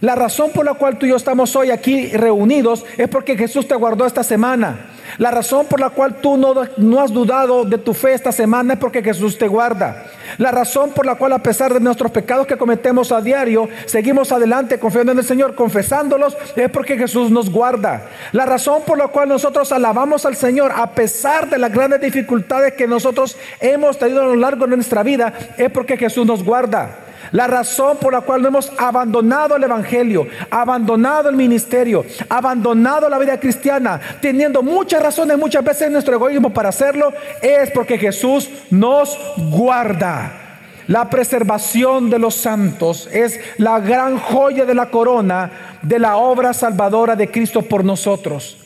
La 0.00 0.14
razón 0.14 0.50
por 0.52 0.64
la 0.64 0.74
cual 0.74 0.98
tú 0.98 1.06
y 1.06 1.10
yo 1.10 1.16
estamos 1.16 1.54
hoy 1.56 1.70
aquí 1.70 2.08
reunidos 2.08 2.84
es 2.98 3.08
porque 3.08 3.36
Jesús 3.36 3.66
te 3.66 3.74
guardó 3.74 4.06
esta 4.06 4.22
semana. 4.22 4.90
La 5.18 5.30
razón 5.30 5.66
por 5.66 5.80
la 5.80 5.90
cual 5.90 6.16
tú 6.16 6.36
no, 6.36 6.54
no, 6.76 7.00
has 7.00 7.12
dudado 7.12 7.64
de 7.64 7.78
tu 7.78 7.94
fe 7.94 8.14
esta 8.14 8.32
semana 8.32 8.74
es 8.74 8.78
porque 8.78 9.02
Jesús 9.02 9.38
te 9.38 9.46
guarda. 9.46 10.04
La 10.38 10.50
razón 10.50 10.90
por 10.90 11.06
la 11.06 11.14
cual 11.14 11.32
a 11.32 11.38
pesar 11.38 11.72
de 11.72 11.80
nuestros 11.80 12.10
pecados 12.10 12.46
que 12.46 12.56
cometemos 12.56 13.12
a 13.12 13.20
diario, 13.20 13.68
seguimos 13.86 14.32
adelante 14.32 14.78
confiando 14.78 15.12
en 15.12 15.18
el 15.18 15.24
Señor, 15.24 15.54
confesándolos, 15.54 16.36
es 16.56 16.70
porque 16.70 16.96
Jesús 16.96 17.30
nos 17.30 17.50
guarda. 17.50 18.08
La 18.32 18.46
razón 18.46 18.82
por 18.86 18.98
la 18.98 19.08
cual 19.08 19.28
nosotros 19.28 19.70
alabamos 19.72 20.26
al 20.26 20.36
Señor 20.36 20.72
a 20.74 20.90
pesar 20.90 21.48
de 21.48 21.58
las 21.58 21.72
grandes 21.72 22.00
dificultades 22.00 22.74
que 22.74 22.86
nosotros 22.86 23.36
hemos 23.60 23.98
tenido 23.98 24.22
a 24.22 24.26
lo 24.26 24.36
largo 24.36 24.66
de 24.66 24.76
nuestra 24.76 25.02
vida, 25.02 25.32
es 25.56 25.70
porque 25.70 25.96
Jesús 25.96 26.26
nos 26.26 26.42
guarda. 26.42 27.03
La 27.32 27.46
razón 27.46 27.96
por 28.00 28.12
la 28.12 28.20
cual 28.20 28.44
hemos 28.44 28.72
abandonado 28.78 29.56
el 29.56 29.64
Evangelio, 29.64 30.26
abandonado 30.50 31.28
el 31.28 31.36
ministerio, 31.36 32.04
abandonado 32.28 33.08
la 33.08 33.18
vida 33.18 33.38
cristiana, 33.38 34.00
teniendo 34.20 34.62
muchas 34.62 35.02
razones, 35.02 35.38
muchas 35.38 35.64
veces 35.64 35.90
nuestro 35.90 36.14
egoísmo 36.14 36.50
para 36.50 36.68
hacerlo, 36.68 37.12
es 37.42 37.70
porque 37.70 37.98
Jesús 37.98 38.48
nos 38.70 39.18
guarda. 39.50 40.40
La 40.86 41.08
preservación 41.08 42.10
de 42.10 42.18
los 42.18 42.34
santos 42.34 43.08
es 43.10 43.40
la 43.56 43.80
gran 43.80 44.18
joya 44.18 44.66
de 44.66 44.74
la 44.74 44.90
corona 44.90 45.78
de 45.80 45.98
la 45.98 46.16
obra 46.16 46.52
salvadora 46.52 47.16
de 47.16 47.30
Cristo 47.30 47.62
por 47.62 47.84
nosotros. 47.84 48.58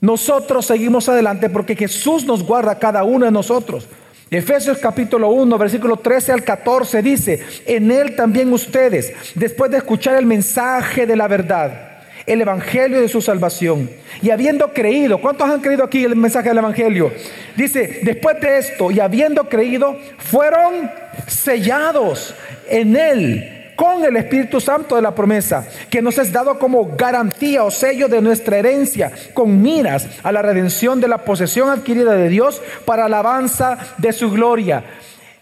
Nosotros 0.00 0.66
seguimos 0.66 1.08
adelante 1.08 1.48
porque 1.48 1.76
Jesús 1.76 2.26
nos 2.26 2.42
guarda 2.42 2.78
cada 2.78 3.04
uno 3.04 3.24
de 3.24 3.30
nosotros. 3.30 3.86
Efesios 4.32 4.78
capítulo 4.78 5.28
1, 5.28 5.58
versículo 5.58 5.98
13 5.98 6.32
al 6.32 6.42
14 6.42 7.02
dice, 7.02 7.40
en 7.66 7.90
él 7.90 8.16
también 8.16 8.50
ustedes, 8.50 9.12
después 9.34 9.70
de 9.70 9.76
escuchar 9.76 10.16
el 10.16 10.24
mensaje 10.24 11.06
de 11.06 11.16
la 11.16 11.28
verdad, 11.28 12.00
el 12.24 12.40
evangelio 12.40 13.02
de 13.02 13.10
su 13.10 13.20
salvación, 13.20 13.90
y 14.22 14.30
habiendo 14.30 14.72
creído, 14.72 15.20
¿cuántos 15.20 15.50
han 15.50 15.60
creído 15.60 15.84
aquí 15.84 16.04
el 16.04 16.16
mensaje 16.16 16.48
del 16.48 16.56
evangelio? 16.56 17.12
Dice, 17.56 18.00
después 18.04 18.40
de 18.40 18.56
esto, 18.56 18.90
y 18.90 19.00
habiendo 19.00 19.50
creído, 19.50 19.98
fueron 20.16 20.90
sellados 21.26 22.34
en 22.70 22.96
él 22.96 23.61
con 23.82 24.04
el 24.04 24.16
Espíritu 24.16 24.60
Santo 24.60 24.94
de 24.94 25.02
la 25.02 25.12
promesa, 25.12 25.66
que 25.90 26.00
nos 26.00 26.16
es 26.16 26.30
dado 26.30 26.56
como 26.56 26.94
garantía 26.96 27.64
o 27.64 27.70
sello 27.72 28.06
de 28.06 28.20
nuestra 28.20 28.56
herencia, 28.56 29.10
con 29.34 29.60
miras 29.60 30.06
a 30.22 30.30
la 30.30 30.40
redención 30.40 31.00
de 31.00 31.08
la 31.08 31.24
posesión 31.24 31.68
adquirida 31.68 32.12
de 32.12 32.28
Dios 32.28 32.62
para 32.84 33.06
alabanza 33.06 33.76
de 33.98 34.12
su 34.12 34.30
gloria. 34.30 34.84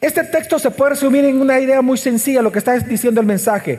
Este 0.00 0.24
texto 0.24 0.58
se 0.58 0.70
puede 0.70 0.92
resumir 0.92 1.26
en 1.26 1.38
una 1.38 1.60
idea 1.60 1.82
muy 1.82 1.98
sencilla, 1.98 2.40
lo 2.40 2.50
que 2.50 2.60
está 2.60 2.78
diciendo 2.78 3.20
el 3.20 3.26
mensaje. 3.26 3.78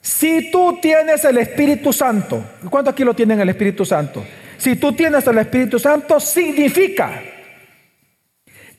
Si 0.00 0.52
tú 0.52 0.78
tienes 0.80 1.24
el 1.24 1.38
Espíritu 1.38 1.92
Santo, 1.92 2.44
¿cuánto 2.70 2.90
aquí 2.90 3.02
lo 3.02 3.12
tienen 3.12 3.40
el 3.40 3.48
Espíritu 3.48 3.84
Santo? 3.84 4.24
Si 4.56 4.76
tú 4.76 4.92
tienes 4.92 5.26
el 5.26 5.38
Espíritu 5.38 5.80
Santo, 5.80 6.20
significa 6.20 7.10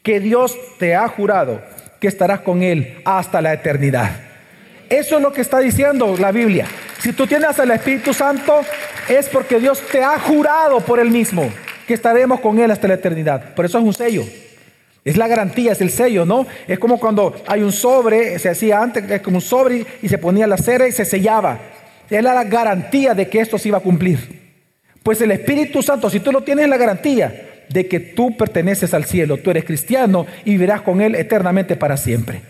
que 0.01 0.21
Dios 0.21 0.57
te 0.79 0.95
ha 0.95 1.05
jurado 1.09 1.61
que 1.99 2.07
estarás 2.07 2.39
con 2.39 2.63
Él 2.63 3.01
hasta 3.03 3.41
la 3.41 3.51
eternidad. 3.51 4.26
Eso 4.89 5.17
es 5.17 5.21
lo 5.21 5.33
que 5.33 5.41
está 5.41 5.59
diciendo 5.59 6.15
la 6.17 6.31
Biblia. 6.31 6.65
Si 6.99 7.13
tú 7.13 7.27
tienes 7.27 7.59
al 7.59 7.71
Espíritu 7.71 8.13
Santo, 8.13 8.61
es 9.09 9.27
porque 9.29 9.59
Dios 9.59 9.81
te 9.91 10.03
ha 10.03 10.17
jurado 10.19 10.79
por 10.81 10.99
Él 10.99 11.11
mismo 11.11 11.51
que 11.85 11.93
estaremos 11.93 12.39
con 12.39 12.59
Él 12.59 12.71
hasta 12.71 12.87
la 12.87 12.95
eternidad. 12.95 13.53
Por 13.53 13.65
eso 13.65 13.77
es 13.77 13.83
un 13.83 13.93
sello. 13.93 14.25
Es 15.05 15.15
la 15.15 15.27
garantía, 15.27 15.71
es 15.71 15.79
el 15.79 15.89
sello, 15.89 16.25
¿no? 16.25 16.45
Es 16.67 16.79
como 16.79 16.99
cuando 16.99 17.35
hay 17.47 17.61
un 17.61 17.71
sobre, 17.71 18.37
se 18.39 18.49
hacía 18.49 18.81
antes, 18.81 19.09
es 19.09 19.21
como 19.21 19.37
un 19.37 19.41
sobre 19.41 19.85
y 20.01 20.09
se 20.09 20.17
ponía 20.17 20.47
la 20.47 20.57
cera 20.57 20.87
y 20.87 20.91
se 20.91 21.05
sellaba. 21.05 21.59
Es 22.09 22.21
la 22.21 22.43
garantía 22.43 23.13
de 23.13 23.29
que 23.29 23.39
esto 23.39 23.57
se 23.57 23.69
iba 23.69 23.77
a 23.77 23.81
cumplir. 23.81 24.19
Pues 25.03 25.21
el 25.21 25.31
Espíritu 25.31 25.81
Santo, 25.81 26.09
si 26.09 26.19
tú 26.19 26.33
lo 26.33 26.43
tienes, 26.43 26.67
la 26.67 26.75
garantía 26.75 27.63
de 27.69 27.87
que 27.87 28.01
tú 28.01 28.35
perteneces 28.35 28.93
al 28.93 29.05
cielo, 29.05 29.37
tú 29.37 29.51
eres 29.51 29.63
cristiano 29.63 30.25
y 30.43 30.51
vivirás 30.51 30.81
con 30.81 30.99
Él 30.99 31.15
eternamente 31.15 31.77
para 31.77 31.95
siempre. 31.95 32.41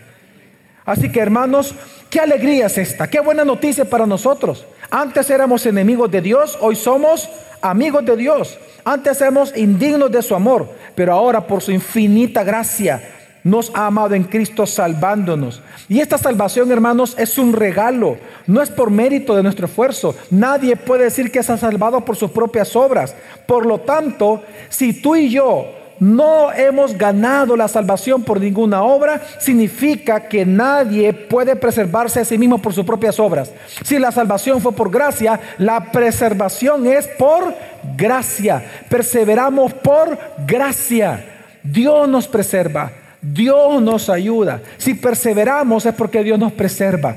Así 0.88 1.12
que 1.12 1.20
hermanos, 1.20 1.74
qué 2.08 2.18
alegría 2.18 2.64
es 2.64 2.78
esta, 2.78 3.10
qué 3.10 3.20
buena 3.20 3.44
noticia 3.44 3.84
para 3.84 4.06
nosotros. 4.06 4.64
Antes 4.90 5.28
éramos 5.28 5.66
enemigos 5.66 6.10
de 6.10 6.22
Dios, 6.22 6.56
hoy 6.62 6.76
somos 6.76 7.28
amigos 7.60 8.06
de 8.06 8.16
Dios. 8.16 8.58
Antes 8.86 9.20
éramos 9.20 9.54
indignos 9.54 10.10
de 10.10 10.22
su 10.22 10.34
amor, 10.34 10.66
pero 10.94 11.12
ahora 11.12 11.46
por 11.46 11.60
su 11.60 11.72
infinita 11.72 12.42
gracia 12.42 13.02
nos 13.44 13.70
ha 13.74 13.84
amado 13.84 14.14
en 14.14 14.24
Cristo 14.24 14.64
salvándonos. 14.64 15.60
Y 15.90 16.00
esta 16.00 16.16
salvación, 16.16 16.72
hermanos, 16.72 17.14
es 17.18 17.36
un 17.36 17.52
regalo, 17.52 18.16
no 18.46 18.62
es 18.62 18.70
por 18.70 18.90
mérito 18.90 19.36
de 19.36 19.42
nuestro 19.42 19.66
esfuerzo. 19.66 20.16
Nadie 20.30 20.74
puede 20.76 21.04
decir 21.04 21.30
que 21.30 21.42
se 21.42 21.52
ha 21.52 21.58
salvado 21.58 22.02
por 22.02 22.16
sus 22.16 22.30
propias 22.30 22.74
obras. 22.74 23.14
Por 23.46 23.66
lo 23.66 23.80
tanto, 23.80 24.42
si 24.70 25.02
tú 25.02 25.16
y 25.16 25.28
yo 25.28 25.66
no 26.00 26.52
hemos 26.52 26.96
ganado 26.96 27.56
la 27.56 27.68
salvación 27.68 28.22
por 28.22 28.40
ninguna 28.40 28.82
obra, 28.82 29.20
significa 29.38 30.28
que 30.28 30.46
nadie 30.46 31.12
puede 31.12 31.56
preservarse 31.56 32.20
a 32.20 32.24
sí 32.24 32.38
mismo 32.38 32.58
por 32.58 32.72
sus 32.72 32.84
propias 32.84 33.18
obras. 33.18 33.52
Si 33.84 33.98
la 33.98 34.12
salvación 34.12 34.60
fue 34.60 34.72
por 34.72 34.90
gracia, 34.90 35.40
la 35.58 35.90
preservación 35.92 36.86
es 36.86 37.06
por 37.18 37.54
gracia. 37.96 38.64
Perseveramos 38.88 39.74
por 39.74 40.18
gracia. 40.46 41.24
Dios 41.62 42.08
nos 42.08 42.28
preserva, 42.28 42.92
Dios 43.20 43.82
nos 43.82 44.08
ayuda. 44.08 44.62
Si 44.76 44.94
perseveramos 44.94 45.86
es 45.86 45.94
porque 45.94 46.22
Dios 46.22 46.38
nos 46.38 46.52
preserva. 46.52 47.16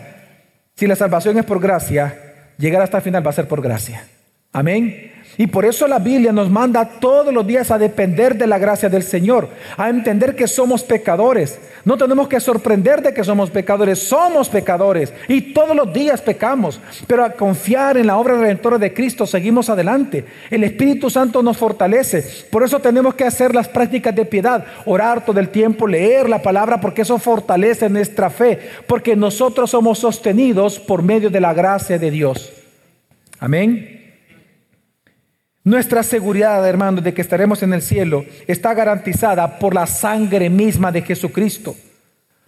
Si 0.76 0.88
la 0.88 0.96
salvación 0.96 1.38
es 1.38 1.46
por 1.46 1.60
gracia, 1.60 2.54
llegar 2.58 2.82
hasta 2.82 2.98
el 2.98 3.04
final 3.04 3.26
va 3.26 3.30
a 3.30 3.34
ser 3.34 3.48
por 3.48 3.62
gracia. 3.62 4.04
Amén. 4.52 5.12
Y 5.42 5.48
por 5.48 5.66
eso 5.66 5.88
la 5.88 5.98
Biblia 5.98 6.32
nos 6.32 6.52
manda 6.52 6.86
todos 6.86 7.34
los 7.34 7.48
días 7.48 7.72
a 7.72 7.80
depender 7.80 8.38
de 8.38 8.46
la 8.46 8.60
gracia 8.60 8.90
del 8.90 9.02
Señor, 9.02 9.50
a 9.76 9.90
entender 9.90 10.36
que 10.36 10.48
somos 10.48 10.84
pecadores. 10.84 11.58
No 11.84 11.98
tenemos 11.98 12.28
que 12.28 12.40
sorprender 12.40 13.02
de 13.02 13.12
que 13.12 13.24
somos 13.24 13.50
pecadores, 13.50 13.98
somos 13.98 14.50
pecadores 14.50 15.12
y 15.28 15.52
todos 15.52 15.76
los 15.76 15.92
días 15.92 16.22
pecamos, 16.22 16.80
pero 17.08 17.26
a 17.26 17.32
confiar 17.32 17.98
en 17.98 18.06
la 18.06 18.18
obra 18.18 18.36
redentora 18.36 18.78
de 18.78 18.94
Cristo 18.94 19.26
seguimos 19.26 19.68
adelante. 19.68 20.26
El 20.52 20.64
Espíritu 20.64 21.10
Santo 21.10 21.42
nos 21.42 21.58
fortalece, 21.58 22.24
por 22.52 22.62
eso 22.62 22.80
tenemos 22.80 23.16
que 23.16 23.24
hacer 23.24 23.56
las 23.56 23.68
prácticas 23.68 24.14
de 24.14 24.26
piedad, 24.26 24.64
orar 24.86 25.26
todo 25.26 25.40
el 25.40 25.50
tiempo, 25.50 25.88
leer 25.88 26.30
la 26.30 26.44
palabra, 26.44 26.80
porque 26.80 27.02
eso 27.02 27.18
fortalece 27.18 27.90
nuestra 27.90 28.30
fe, 28.30 28.60
porque 28.86 29.16
nosotros 29.16 29.72
somos 29.72 29.98
sostenidos 29.98 30.78
por 30.78 31.02
medio 31.02 31.32
de 31.32 31.42
la 31.42 31.56
gracia 31.56 31.98
de 31.98 32.12
Dios. 32.12 32.54
Amén. 33.40 34.01
Nuestra 35.64 36.02
seguridad, 36.02 36.68
hermanos, 36.68 37.04
de 37.04 37.14
que 37.14 37.22
estaremos 37.22 37.62
en 37.62 37.74
el 37.74 37.84
cielo 37.84 38.26
está 38.48 38.74
garantizada 38.74 39.60
por 39.60 39.76
la 39.76 39.86
sangre 39.86 40.50
misma 40.50 40.92
de 40.92 41.04
Jesucristo. 41.04 41.76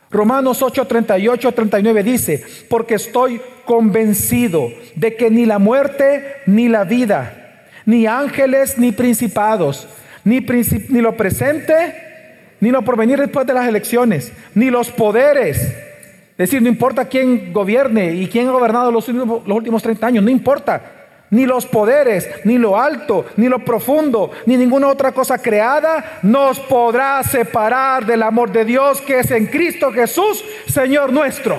Romanos 0.09 0.63
8, 0.63 0.85
38, 0.85 1.51
39 1.51 2.03
dice, 2.03 2.43
porque 2.69 2.95
estoy 2.95 3.39
convencido 3.65 4.67
de 4.95 5.15
que 5.15 5.29
ni 5.29 5.45
la 5.45 5.59
muerte 5.59 6.37
ni 6.47 6.67
la 6.69 6.85
vida, 6.85 7.67
ni 7.85 8.07
ángeles 8.07 8.79
ni 8.79 8.91
principados, 8.91 9.87
ni, 10.23 10.39
ni 10.39 11.01
lo 11.01 11.15
presente, 11.15 12.55
ni 12.61 12.71
lo 12.71 12.81
porvenir 12.81 13.19
después 13.19 13.45
de 13.45 13.53
las 13.53 13.67
elecciones, 13.67 14.31
ni 14.55 14.71
los 14.71 14.89
poderes, 14.89 15.57
es 15.61 16.37
decir, 16.37 16.63
no 16.63 16.67
importa 16.67 17.05
quién 17.05 17.53
gobierne 17.53 18.11
y 18.15 18.27
quién 18.27 18.47
ha 18.47 18.51
gobernado 18.51 18.91
los 18.91 19.07
últimos, 19.07 19.47
los 19.47 19.57
últimos 19.57 19.83
30 19.83 20.07
años, 20.07 20.23
no 20.23 20.31
importa 20.31 21.02
ni 21.33 21.47
los 21.47 21.65
poderes, 21.65 22.29
ni 22.43 22.59
lo 22.59 22.79
alto, 22.79 23.25
ni 23.37 23.49
lo 23.49 23.57
profundo, 23.57 24.29
ni 24.45 24.55
ninguna 24.55 24.87
otra 24.87 25.11
cosa 25.11 25.39
creada 25.39 26.19
nos 26.21 26.59
podrá 26.59 27.23
separar 27.23 28.05
del 28.05 28.21
amor 28.21 28.51
de 28.51 28.63
Dios 28.63 29.01
que 29.01 29.17
es 29.19 29.31
en 29.31 29.47
Cristo 29.47 29.91
Jesús, 29.91 30.45
Señor 30.67 31.11
nuestro. 31.11 31.57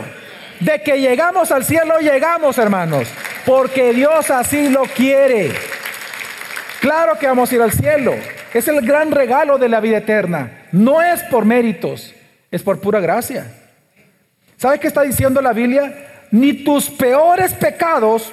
De 0.60 0.80
que 0.80 1.00
llegamos 1.00 1.50
al 1.50 1.64
cielo, 1.64 1.98
llegamos, 1.98 2.56
hermanos, 2.56 3.08
porque 3.44 3.92
Dios 3.92 4.30
así 4.30 4.68
lo 4.68 4.84
quiere. 4.84 5.50
Claro 6.80 7.18
que 7.18 7.26
vamos 7.26 7.50
a 7.50 7.54
ir 7.56 7.62
al 7.62 7.72
cielo. 7.72 8.14
Es 8.52 8.68
el 8.68 8.80
gran 8.86 9.10
regalo 9.10 9.58
de 9.58 9.68
la 9.68 9.80
vida 9.80 9.98
eterna. 9.98 10.66
No 10.70 11.02
es 11.02 11.20
por 11.24 11.44
méritos, 11.44 12.14
es 12.52 12.62
por 12.62 12.78
pura 12.78 13.00
gracia. 13.00 13.52
¿Sabes 14.56 14.78
qué 14.78 14.86
está 14.86 15.02
diciendo 15.02 15.42
la 15.42 15.52
Biblia? 15.52 16.26
Ni 16.30 16.52
tus 16.62 16.88
peores 16.88 17.52
pecados 17.54 18.32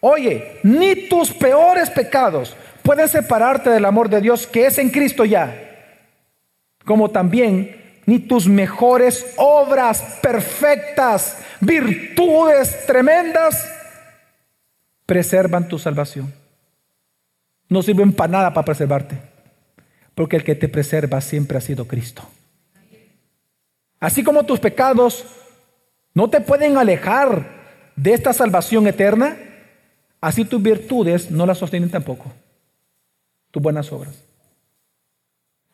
Oye, 0.00 0.58
ni 0.62 1.08
tus 1.08 1.32
peores 1.32 1.90
pecados 1.90 2.56
pueden 2.82 3.08
separarte 3.08 3.70
del 3.70 3.84
amor 3.84 4.08
de 4.08 4.20
Dios 4.20 4.46
que 4.46 4.66
es 4.66 4.78
en 4.78 4.90
Cristo 4.90 5.24
ya. 5.24 5.64
Como 6.84 7.10
también 7.10 8.00
ni 8.06 8.18
tus 8.18 8.46
mejores 8.46 9.34
obras 9.36 10.02
perfectas, 10.22 11.36
virtudes 11.60 12.86
tremendas, 12.86 13.70
preservan 15.04 15.68
tu 15.68 15.78
salvación. 15.78 16.32
No 17.68 17.82
sirven 17.82 18.12
para 18.12 18.32
nada 18.32 18.54
para 18.54 18.64
preservarte, 18.64 19.18
porque 20.14 20.36
el 20.36 20.44
que 20.44 20.54
te 20.54 20.68
preserva 20.68 21.20
siempre 21.20 21.58
ha 21.58 21.60
sido 21.60 21.86
Cristo. 21.86 22.22
Así 24.00 24.22
como 24.24 24.44
tus 24.44 24.60
pecados 24.60 25.26
no 26.14 26.30
te 26.30 26.40
pueden 26.40 26.78
alejar 26.78 27.46
de 27.96 28.14
esta 28.14 28.32
salvación 28.32 28.86
eterna, 28.86 29.36
Así 30.20 30.44
tus 30.44 30.62
virtudes 30.62 31.30
no 31.30 31.46
las 31.46 31.58
sostienen 31.58 31.90
tampoco. 31.90 32.32
Tus 33.50 33.62
buenas 33.62 33.92
obras. 33.92 34.24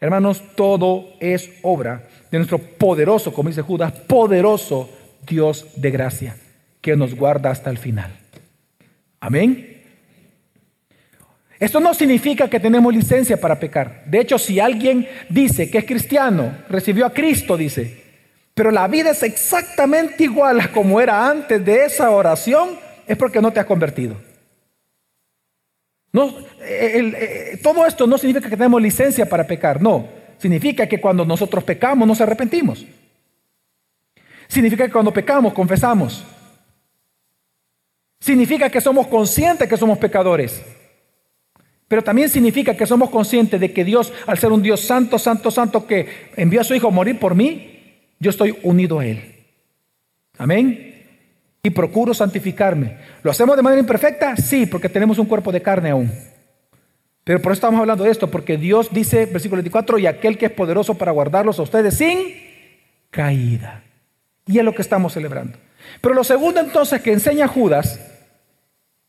Hermanos, 0.00 0.42
todo 0.54 1.14
es 1.20 1.50
obra 1.62 2.08
de 2.30 2.38
nuestro 2.38 2.58
poderoso, 2.58 3.32
como 3.32 3.48
dice 3.48 3.62
Judas, 3.62 3.92
poderoso 3.92 4.90
Dios 5.26 5.66
de 5.76 5.90
gracia, 5.90 6.36
que 6.80 6.96
nos 6.96 7.14
guarda 7.14 7.50
hasta 7.50 7.70
el 7.70 7.78
final. 7.78 8.10
Amén. 9.20 9.82
Esto 11.58 11.80
no 11.80 11.94
significa 11.94 12.50
que 12.50 12.60
tenemos 12.60 12.94
licencia 12.94 13.40
para 13.40 13.58
pecar. 13.58 14.02
De 14.04 14.20
hecho, 14.20 14.38
si 14.38 14.60
alguien 14.60 15.08
dice 15.30 15.70
que 15.70 15.78
es 15.78 15.86
cristiano, 15.86 16.58
recibió 16.68 17.06
a 17.06 17.14
Cristo, 17.14 17.56
dice, 17.56 18.02
pero 18.52 18.70
la 18.70 18.86
vida 18.88 19.12
es 19.12 19.22
exactamente 19.22 20.24
igual 20.24 20.60
a 20.60 20.70
como 20.70 21.00
era 21.00 21.26
antes 21.30 21.64
de 21.64 21.86
esa 21.86 22.10
oración, 22.10 22.78
es 23.06 23.16
porque 23.16 23.40
no 23.40 23.52
te 23.52 23.60
has 23.60 23.66
convertido. 23.66 24.16
No, 26.14 26.32
eh, 26.60 27.58
todo 27.60 27.84
esto 27.84 28.06
no 28.06 28.16
significa 28.16 28.48
que 28.48 28.56
tenemos 28.56 28.80
licencia 28.80 29.28
para 29.28 29.44
pecar, 29.44 29.82
no. 29.82 30.06
Significa 30.38 30.86
que 30.86 31.00
cuando 31.00 31.24
nosotros 31.24 31.64
pecamos 31.64 32.06
nos 32.06 32.20
arrepentimos. 32.20 32.86
Significa 34.46 34.86
que 34.86 34.92
cuando 34.92 35.12
pecamos 35.12 35.52
confesamos. 35.52 36.22
Significa 38.20 38.70
que 38.70 38.80
somos 38.80 39.08
conscientes 39.08 39.68
que 39.68 39.76
somos 39.76 39.98
pecadores. 39.98 40.62
Pero 41.88 42.04
también 42.04 42.28
significa 42.28 42.76
que 42.76 42.86
somos 42.86 43.10
conscientes 43.10 43.60
de 43.60 43.72
que 43.72 43.84
Dios, 43.84 44.12
al 44.28 44.38
ser 44.38 44.52
un 44.52 44.62
Dios 44.62 44.82
santo, 44.82 45.18
santo, 45.18 45.50
santo, 45.50 45.84
que 45.84 46.30
envió 46.36 46.60
a 46.60 46.64
su 46.64 46.76
Hijo 46.76 46.86
a 46.86 46.92
morir 46.92 47.18
por 47.18 47.34
mí, 47.34 48.06
yo 48.20 48.30
estoy 48.30 48.56
unido 48.62 49.00
a 49.00 49.06
Él. 49.06 49.34
Amén 50.38 50.93
y 51.64 51.70
procuro 51.70 52.12
santificarme. 52.12 52.98
¿Lo 53.22 53.30
hacemos 53.30 53.56
de 53.56 53.62
manera 53.62 53.80
imperfecta? 53.80 54.36
Sí, 54.36 54.66
porque 54.66 54.90
tenemos 54.90 55.18
un 55.18 55.24
cuerpo 55.24 55.50
de 55.50 55.62
carne 55.62 55.90
aún. 55.90 56.12
Pero 57.24 57.40
por 57.40 57.52
eso 57.52 57.56
estamos 57.56 57.80
hablando 57.80 58.04
de 58.04 58.10
esto, 58.10 58.30
porque 58.30 58.58
Dios 58.58 58.90
dice, 58.92 59.24
versículo 59.24 59.62
24, 59.62 59.98
y 59.98 60.06
aquel 60.06 60.36
que 60.36 60.46
es 60.46 60.52
poderoso 60.52 60.94
para 60.96 61.10
guardarlos 61.10 61.58
a 61.58 61.62
ustedes 61.62 61.96
sin 61.96 62.18
caída. 63.10 63.82
Y 64.46 64.58
es 64.58 64.64
lo 64.64 64.74
que 64.74 64.82
estamos 64.82 65.14
celebrando. 65.14 65.56
Pero 66.02 66.14
lo 66.14 66.22
segundo 66.22 66.60
entonces 66.60 67.00
que 67.00 67.14
enseña 67.14 67.48
Judas 67.48 67.98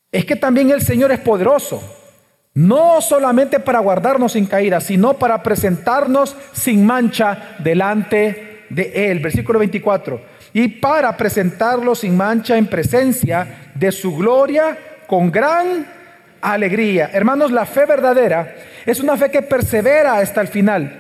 es 0.10 0.24
que 0.24 0.38
también 0.38 0.70
el 0.70 0.82
Señor 0.82 1.12
es 1.12 1.20
poderoso. 1.20 1.84
No 2.54 3.02
solamente 3.02 3.60
para 3.60 3.80
guardarnos 3.80 4.32
sin 4.32 4.46
caída, 4.46 4.80
sino 4.80 5.16
para 5.16 5.44
presentarnos 5.44 6.38
sin 6.54 6.86
mancha 6.86 7.58
delante 7.60 8.64
de 8.70 9.12
Él. 9.12 9.20
Versículo 9.20 9.60
24 9.60 10.35
y 10.56 10.70
para 10.70 11.18
presentarlo 11.18 11.94
sin 11.96 12.16
mancha 12.16 12.58
en 12.58 12.68
presencia 12.68 13.72
de 13.76 13.92
su 13.92 14.16
gloria 14.16 14.78
con 15.06 15.30
gran 15.30 15.86
alegría. 16.40 17.10
Hermanos, 17.12 17.52
la 17.52 17.66
fe 17.66 17.86
verdadera 17.86 18.56
es 18.86 19.02
una 19.02 19.18
fe 19.18 19.30
que 19.30 19.42
persevera 19.42 20.18
hasta 20.18 20.40
el 20.40 20.48
final, 20.48 20.98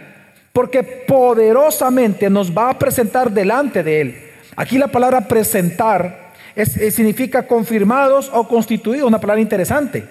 porque 0.51 0.83
poderosamente 0.83 2.29
nos 2.29 2.51
va 2.51 2.69
a 2.69 2.77
presentar 2.77 3.31
delante 3.31 3.81
de 3.81 4.01
Él. 4.01 4.21
Aquí 4.57 4.77
la 4.77 4.89
palabra 4.89 5.21
presentar 5.21 6.33
significa 6.65 7.47
confirmados 7.47 8.29
o 8.33 8.45
constituidos, 8.49 9.07
una 9.07 9.21
palabra 9.21 9.41
interesante, 9.41 10.05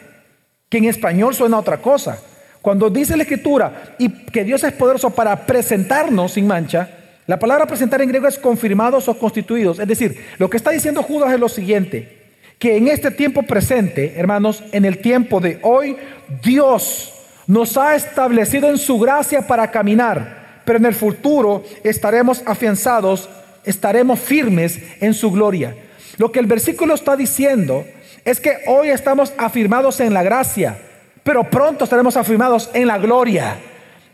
que 0.70 0.78
en 0.78 0.84
español 0.86 1.34
suena 1.34 1.58
otra 1.58 1.76
cosa. 1.76 2.18
Cuando 2.62 2.88
dice 2.88 3.14
la 3.14 3.24
escritura 3.24 3.94
y 3.98 4.08
que 4.08 4.42
Dios 4.42 4.64
es 4.64 4.72
poderoso 4.72 5.10
para 5.10 5.44
presentarnos 5.44 6.32
sin 6.32 6.46
mancha, 6.46 7.03
la 7.26 7.38
palabra 7.38 7.66
presentar 7.66 8.02
en 8.02 8.08
griego 8.08 8.28
es 8.28 8.38
confirmados 8.38 9.08
o 9.08 9.18
constituidos. 9.18 9.78
Es 9.78 9.88
decir, 9.88 10.24
lo 10.38 10.50
que 10.50 10.58
está 10.58 10.70
diciendo 10.70 11.02
Judas 11.02 11.32
es 11.32 11.40
lo 11.40 11.48
siguiente, 11.48 12.24
que 12.58 12.76
en 12.76 12.88
este 12.88 13.10
tiempo 13.10 13.42
presente, 13.42 14.14
hermanos, 14.16 14.62
en 14.72 14.84
el 14.84 14.98
tiempo 14.98 15.40
de 15.40 15.58
hoy, 15.62 15.96
Dios 16.42 17.12
nos 17.46 17.76
ha 17.76 17.94
establecido 17.94 18.68
en 18.68 18.78
su 18.78 18.98
gracia 18.98 19.46
para 19.46 19.70
caminar, 19.70 20.62
pero 20.64 20.78
en 20.78 20.86
el 20.86 20.94
futuro 20.94 21.64
estaremos 21.82 22.42
afianzados, 22.46 23.28
estaremos 23.64 24.20
firmes 24.20 24.78
en 25.00 25.14
su 25.14 25.30
gloria. 25.30 25.74
Lo 26.18 26.30
que 26.30 26.40
el 26.40 26.46
versículo 26.46 26.94
está 26.94 27.16
diciendo 27.16 27.84
es 28.24 28.40
que 28.40 28.58
hoy 28.66 28.88
estamos 28.88 29.32
afirmados 29.36 30.00
en 30.00 30.14
la 30.14 30.22
gracia, 30.22 30.78
pero 31.22 31.44
pronto 31.44 31.84
estaremos 31.84 32.16
afirmados 32.16 32.70
en 32.74 32.86
la 32.86 32.98
gloria. 32.98 33.56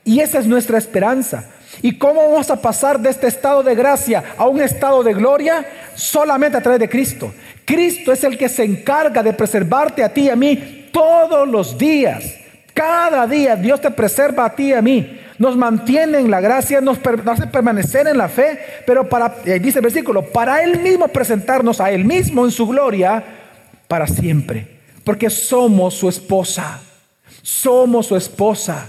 Y 0.05 0.21
esa 0.21 0.39
es 0.39 0.47
nuestra 0.47 0.79
esperanza. 0.79 1.51
¿Y 1.83 1.97
cómo 1.97 2.23
vamos 2.31 2.51
a 2.51 2.61
pasar 2.61 3.01
de 3.01 3.11
este 3.11 3.27
estado 3.27 3.63
de 3.63 3.75
gracia 3.75 4.23
a 4.37 4.47
un 4.47 4.61
estado 4.61 5.03
de 5.03 5.15
gloria? 5.15 5.65
Solamente 5.95 6.59
a 6.59 6.63
través 6.63 6.81
de 6.81 6.89
Cristo. 6.89 7.33
Cristo 7.65 8.13
es 8.13 8.23
el 8.25 8.37
que 8.37 8.49
se 8.49 8.65
encarga 8.65 9.23
de 9.23 9.33
preservarte 9.33 10.05
a 10.05 10.13
ti 10.13 10.23
y 10.23 10.31
a 10.31 10.37
mí 10.37 10.89
todos 10.93 11.49
los 11.49 11.79
días. 11.79 12.35
Cada 12.75 13.27
día 13.27 13.57
Dios 13.57 13.81
te 13.81 13.91
preserva 13.91 14.45
a 14.45 14.55
ti 14.55 14.69
y 14.69 14.73
a 14.73 14.83
mí. 14.83 15.21
Nos 15.39 15.57
mantiene 15.57 16.19
en 16.19 16.31
la 16.31 16.41
gracia, 16.41 16.83
nos 16.83 16.99
hace 17.27 17.47
permanecer 17.47 18.07
en 18.07 18.19
la 18.19 18.29
fe, 18.29 18.61
pero 18.87 19.09
para, 19.09 19.37
dice 19.59 19.79
el 19.79 19.85
versículo, 19.85 20.23
para 20.23 20.63
Él 20.63 20.81
mismo 20.81 21.09
presentarnos 21.09 21.81
a 21.81 21.91
Él 21.91 22.05
mismo 22.05 22.45
en 22.45 22.51
su 22.51 22.67
gloria 22.67 23.25
para 23.89 24.07
siempre. 24.07 24.81
Porque 25.03 25.31
somos 25.31 25.95
su 25.95 26.11
esposa. 26.11 26.83
Somos 27.43 28.07
su 28.07 28.17
esposa. 28.17 28.87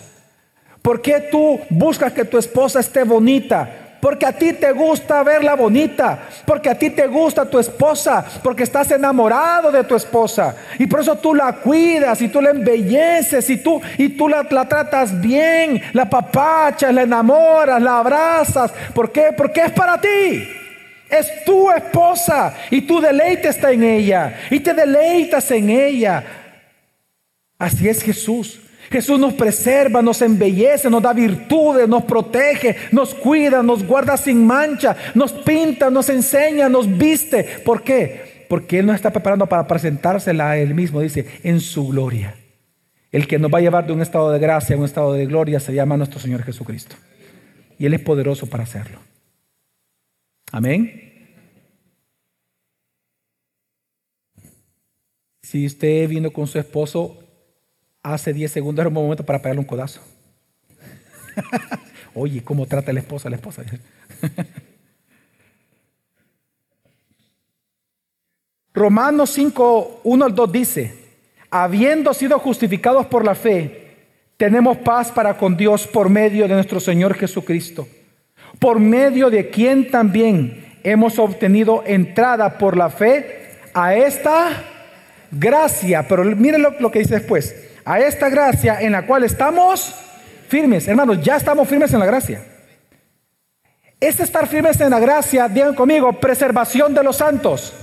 ¿Por 0.82 1.02
qué 1.02 1.28
tú 1.32 1.60
buscas 1.70 2.13
que 2.13 2.26
tu 2.26 2.38
esposa 2.38 2.80
esté 2.80 3.04
bonita? 3.04 3.82
porque 4.02 4.26
a 4.26 4.34
ti 4.34 4.54
te 4.54 4.72
gusta 4.72 5.22
verla 5.24 5.56
bonita, 5.56 6.28
porque 6.46 6.70
a 6.70 6.78
ti 6.78 6.89
te 6.89 7.06
gusta 7.06 7.46
tu 7.46 7.60
esposa, 7.60 8.26
porque 8.44 8.63
estás 8.63 8.89
enamorado 8.89 9.72
de 9.72 9.84
tu 9.84 9.96
esposa 9.96 10.56
y 10.80 10.88
por 10.88 11.02
eso 11.02 11.15
tú 11.15 11.36
la 11.36 11.54
cuidas 11.54 12.20
y 12.22 12.28
tú 12.28 12.41
la 12.41 12.50
embelleces 12.50 13.48
y 13.50 13.58
tú 13.58 13.80
y 14.00 14.10
tú 14.10 14.28
la, 14.28 14.46
la 14.50 14.67
tratas 14.67 15.22
bien, 15.22 15.82
la 15.94 16.10
papachas, 16.10 16.91
la 16.94 17.04
enamoras, 17.04 17.82
la 17.82 18.00
abrazas. 18.00 18.74
¿Por 18.94 19.12
qué? 19.12 19.30
Porque 19.38 19.62
es 19.62 19.72
para 19.72 20.02
ti. 20.02 20.50
Es 21.08 21.44
tu 21.46 21.70
esposa 21.70 22.56
y 22.72 22.82
tu 22.82 23.00
deleite 23.00 23.50
está 23.50 23.72
en 23.72 23.84
ella 23.84 24.34
y 24.50 24.60
te 24.62 24.74
deleitas 24.74 25.52
en 25.52 25.70
ella. 25.70 26.24
Así 27.60 27.88
es 27.88 28.02
Jesús. 28.02 28.60
Jesús 28.91 29.17
nos 29.17 29.34
preserva, 29.34 30.01
nos 30.01 30.21
embellece, 30.21 30.89
nos 30.89 31.01
da 31.01 31.13
virtudes, 31.13 31.88
nos 31.88 32.04
protege, 32.04 32.75
nos 32.91 33.15
cuida, 33.15 33.63
nos 33.63 33.88
guarda 33.88 34.17
sin 34.17 34.45
mancha, 34.45 34.97
nos 35.15 35.32
pinta, 35.32 35.89
nos 35.89 36.10
enseña, 36.10 36.67
nos 36.67 36.97
viste. 36.97 37.62
¿Por 37.63 37.84
qué? 37.84 38.45
Porque 38.49 38.80
Él 38.80 38.86
nos 38.86 38.95
está 38.95 39.10
preparando 39.10 39.47
para 39.47 39.65
presentársela 39.65 40.51
a 40.51 40.58
Él 40.58 40.75
mismo, 40.75 40.99
dice, 40.99 41.25
en 41.43 41.62
su 41.62 41.88
gloria. 41.88 42.36
El 43.13 43.27
que 43.27 43.39
nos 43.39 43.49
va 43.49 43.60
a 43.60 43.62
llevar 43.62 43.88
de 43.88 43.93
un 43.93 44.01
estado 44.01 44.30
de 44.30 44.39
gracia 44.39 44.75
a 44.75 44.80
un 44.80 44.86
estado 44.86 45.13
de 45.13 45.25
gloria 45.25 45.62
se 45.62 45.73
llama 45.73 45.95
nuestro 45.95 46.19
Señor 46.19 46.43
Jesucristo. 46.43 46.97
Y 47.80 47.86
Él 47.86 47.93
es 47.93 48.01
poderoso 48.01 48.47
para 48.47 48.63
hacerlo. 48.63 48.99
Amén. 50.51 51.12
Si 55.41 55.65
usted 55.65 56.10
vino 56.10 56.32
con 56.32 56.45
su 56.45 56.60
esposo 56.60 57.31
hace 58.03 58.33
10 58.33 58.51
segundos 58.51 58.83
era 58.83 58.89
un 58.89 58.95
momento 58.95 59.25
para 59.25 59.41
pegarle 59.41 59.59
un 59.59 59.65
codazo. 59.65 60.01
Oye, 62.13 62.43
¿cómo 62.43 62.65
trata 62.65 62.91
la 62.91 62.99
esposa 62.99 63.29
la 63.29 63.37
esposa? 63.37 63.63
Romanos 68.73 69.29
5, 69.31 70.01
1 70.03 70.25
al 70.25 70.33
2 70.33 70.51
dice, 70.51 70.95
habiendo 71.49 72.13
sido 72.13 72.39
justificados 72.39 73.05
por 73.07 73.23
la 73.25 73.35
fe, 73.35 73.95
tenemos 74.37 74.77
paz 74.77 75.11
para 75.11 75.37
con 75.37 75.57
Dios 75.57 75.85
por 75.87 76.09
medio 76.09 76.47
de 76.47 76.55
nuestro 76.55 76.79
Señor 76.79 77.13
Jesucristo, 77.15 77.87
por 78.59 78.79
medio 78.79 79.29
de 79.29 79.49
quien 79.49 79.91
también 79.91 80.77
hemos 80.83 81.19
obtenido 81.19 81.83
entrada 81.85 82.57
por 82.57 82.75
la 82.77 82.89
fe 82.89 83.51
a 83.73 83.93
esta 83.93 84.63
gracia. 85.31 86.07
Pero 86.07 86.23
miren 86.23 86.65
lo 86.79 86.91
que 86.91 86.99
dice 86.99 87.15
después 87.15 87.70
a 87.91 87.99
esta 87.99 88.30
gracia 88.30 88.80
en 88.80 88.93
la 88.93 89.06
cual 89.06 89.25
estamos 89.25 89.93
firmes. 90.47 90.88
Hermanos, 90.88 91.21
ya 91.21 91.36
estamos 91.36 91.67
firmes 91.67 91.91
en 91.91 91.99
la 91.99 92.06
gracia. 92.06 92.41
Este 93.99 94.23
estar 94.23 94.47
firmes 94.47 94.80
en 94.80 94.91
la 94.91 94.99
gracia, 95.01 95.49
digan 95.49 95.75
conmigo, 95.75 96.13
preservación 96.13 96.93
de 96.93 97.04
los 97.04 97.17
santos. 97.17 97.73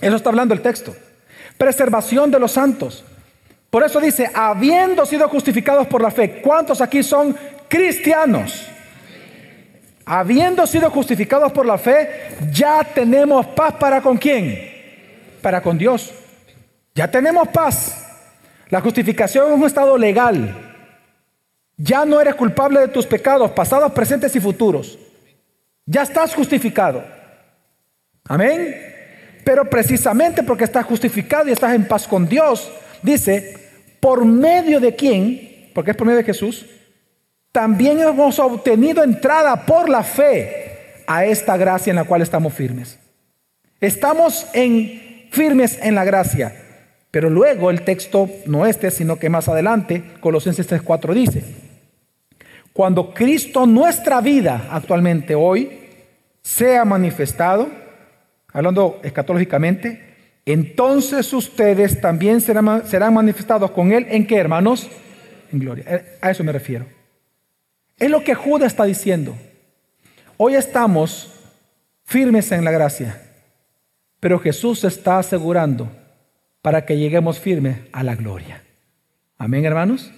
Eso 0.00 0.16
está 0.16 0.30
hablando 0.30 0.52
el 0.52 0.62
texto. 0.62 0.96
Preservación 1.56 2.32
de 2.32 2.40
los 2.40 2.50
santos. 2.50 3.04
Por 3.70 3.84
eso 3.84 4.00
dice, 4.00 4.28
habiendo 4.34 5.06
sido 5.06 5.28
justificados 5.28 5.86
por 5.86 6.02
la 6.02 6.10
fe, 6.10 6.42
¿cuántos 6.42 6.80
aquí 6.80 7.04
son 7.04 7.36
cristianos? 7.68 8.66
Habiendo 10.04 10.66
sido 10.66 10.90
justificados 10.90 11.52
por 11.52 11.66
la 11.66 11.78
fe, 11.78 12.34
ya 12.50 12.82
tenemos 12.82 13.46
paz 13.46 13.74
para 13.78 14.00
con 14.00 14.16
quién? 14.16 14.58
Para 15.40 15.62
con 15.62 15.78
Dios. 15.78 16.12
Ya 16.96 17.08
tenemos 17.08 17.46
paz. 17.46 18.08
La 18.72 18.80
justificación 18.80 19.52
es 19.52 19.58
un 19.58 19.66
estado 19.66 19.98
legal. 19.98 20.56
Ya 21.76 22.06
no 22.06 22.18
eres 22.18 22.34
culpable 22.34 22.80
de 22.80 22.88
tus 22.88 23.04
pecados, 23.04 23.50
pasados, 23.50 23.92
presentes 23.92 24.34
y 24.34 24.40
futuros. 24.40 24.98
Ya 25.84 26.00
estás 26.00 26.34
justificado. 26.34 27.04
Amén. 28.24 28.74
Pero 29.44 29.68
precisamente 29.68 30.42
porque 30.42 30.64
estás 30.64 30.86
justificado 30.86 31.50
y 31.50 31.52
estás 31.52 31.74
en 31.74 31.86
paz 31.86 32.08
con 32.08 32.26
Dios, 32.26 32.72
dice, 33.02 33.58
por 34.00 34.24
medio 34.24 34.80
de 34.80 34.96
quién, 34.96 35.70
porque 35.74 35.90
es 35.90 35.96
por 35.98 36.06
medio 36.06 36.20
de 36.20 36.24
Jesús, 36.24 36.64
también 37.52 38.00
hemos 38.00 38.38
obtenido 38.38 39.04
entrada 39.04 39.66
por 39.66 39.90
la 39.90 40.02
fe 40.02 41.04
a 41.06 41.26
esta 41.26 41.58
gracia 41.58 41.90
en 41.90 41.96
la 41.96 42.04
cual 42.04 42.22
estamos 42.22 42.54
firmes. 42.54 42.98
Estamos 43.82 44.46
en, 44.54 45.28
firmes 45.30 45.78
en 45.82 45.94
la 45.94 46.04
gracia. 46.04 46.61
Pero 47.12 47.28
luego 47.28 47.70
el 47.70 47.82
texto 47.82 48.28
no 48.46 48.64
este, 48.64 48.90
sino 48.90 49.16
que 49.16 49.28
más 49.28 49.46
adelante, 49.46 50.02
Colosenses 50.20 50.68
3.4 50.68 51.12
dice, 51.12 51.44
cuando 52.72 53.12
Cristo 53.12 53.66
nuestra 53.66 54.22
vida 54.22 54.68
actualmente 54.70 55.34
hoy 55.34 55.78
sea 56.40 56.86
manifestado, 56.86 57.68
hablando 58.50 58.98
escatológicamente, 59.02 60.40
entonces 60.46 61.30
ustedes 61.34 62.00
también 62.00 62.40
serán, 62.40 62.86
serán 62.86 63.12
manifestados 63.12 63.70
con 63.72 63.92
Él 63.92 64.06
en 64.08 64.26
qué, 64.26 64.38
hermanos? 64.38 64.88
En 65.52 65.58
gloria. 65.58 65.84
Eh, 65.86 66.18
a 66.22 66.30
eso 66.30 66.42
me 66.42 66.50
refiero. 66.50 66.86
Es 67.98 68.08
lo 68.08 68.24
que 68.24 68.34
Judas 68.34 68.72
está 68.72 68.84
diciendo. 68.84 69.36
Hoy 70.38 70.54
estamos 70.54 71.30
firmes 72.04 72.50
en 72.52 72.64
la 72.64 72.70
gracia, 72.70 73.20
pero 74.18 74.38
Jesús 74.38 74.82
está 74.84 75.18
asegurando 75.18 75.90
para 76.62 76.86
que 76.86 76.96
lleguemos 76.96 77.40
firmes 77.40 77.78
a 77.92 78.04
la 78.04 78.14
gloria. 78.14 78.62
Amén, 79.36 79.64
hermanos. 79.64 80.12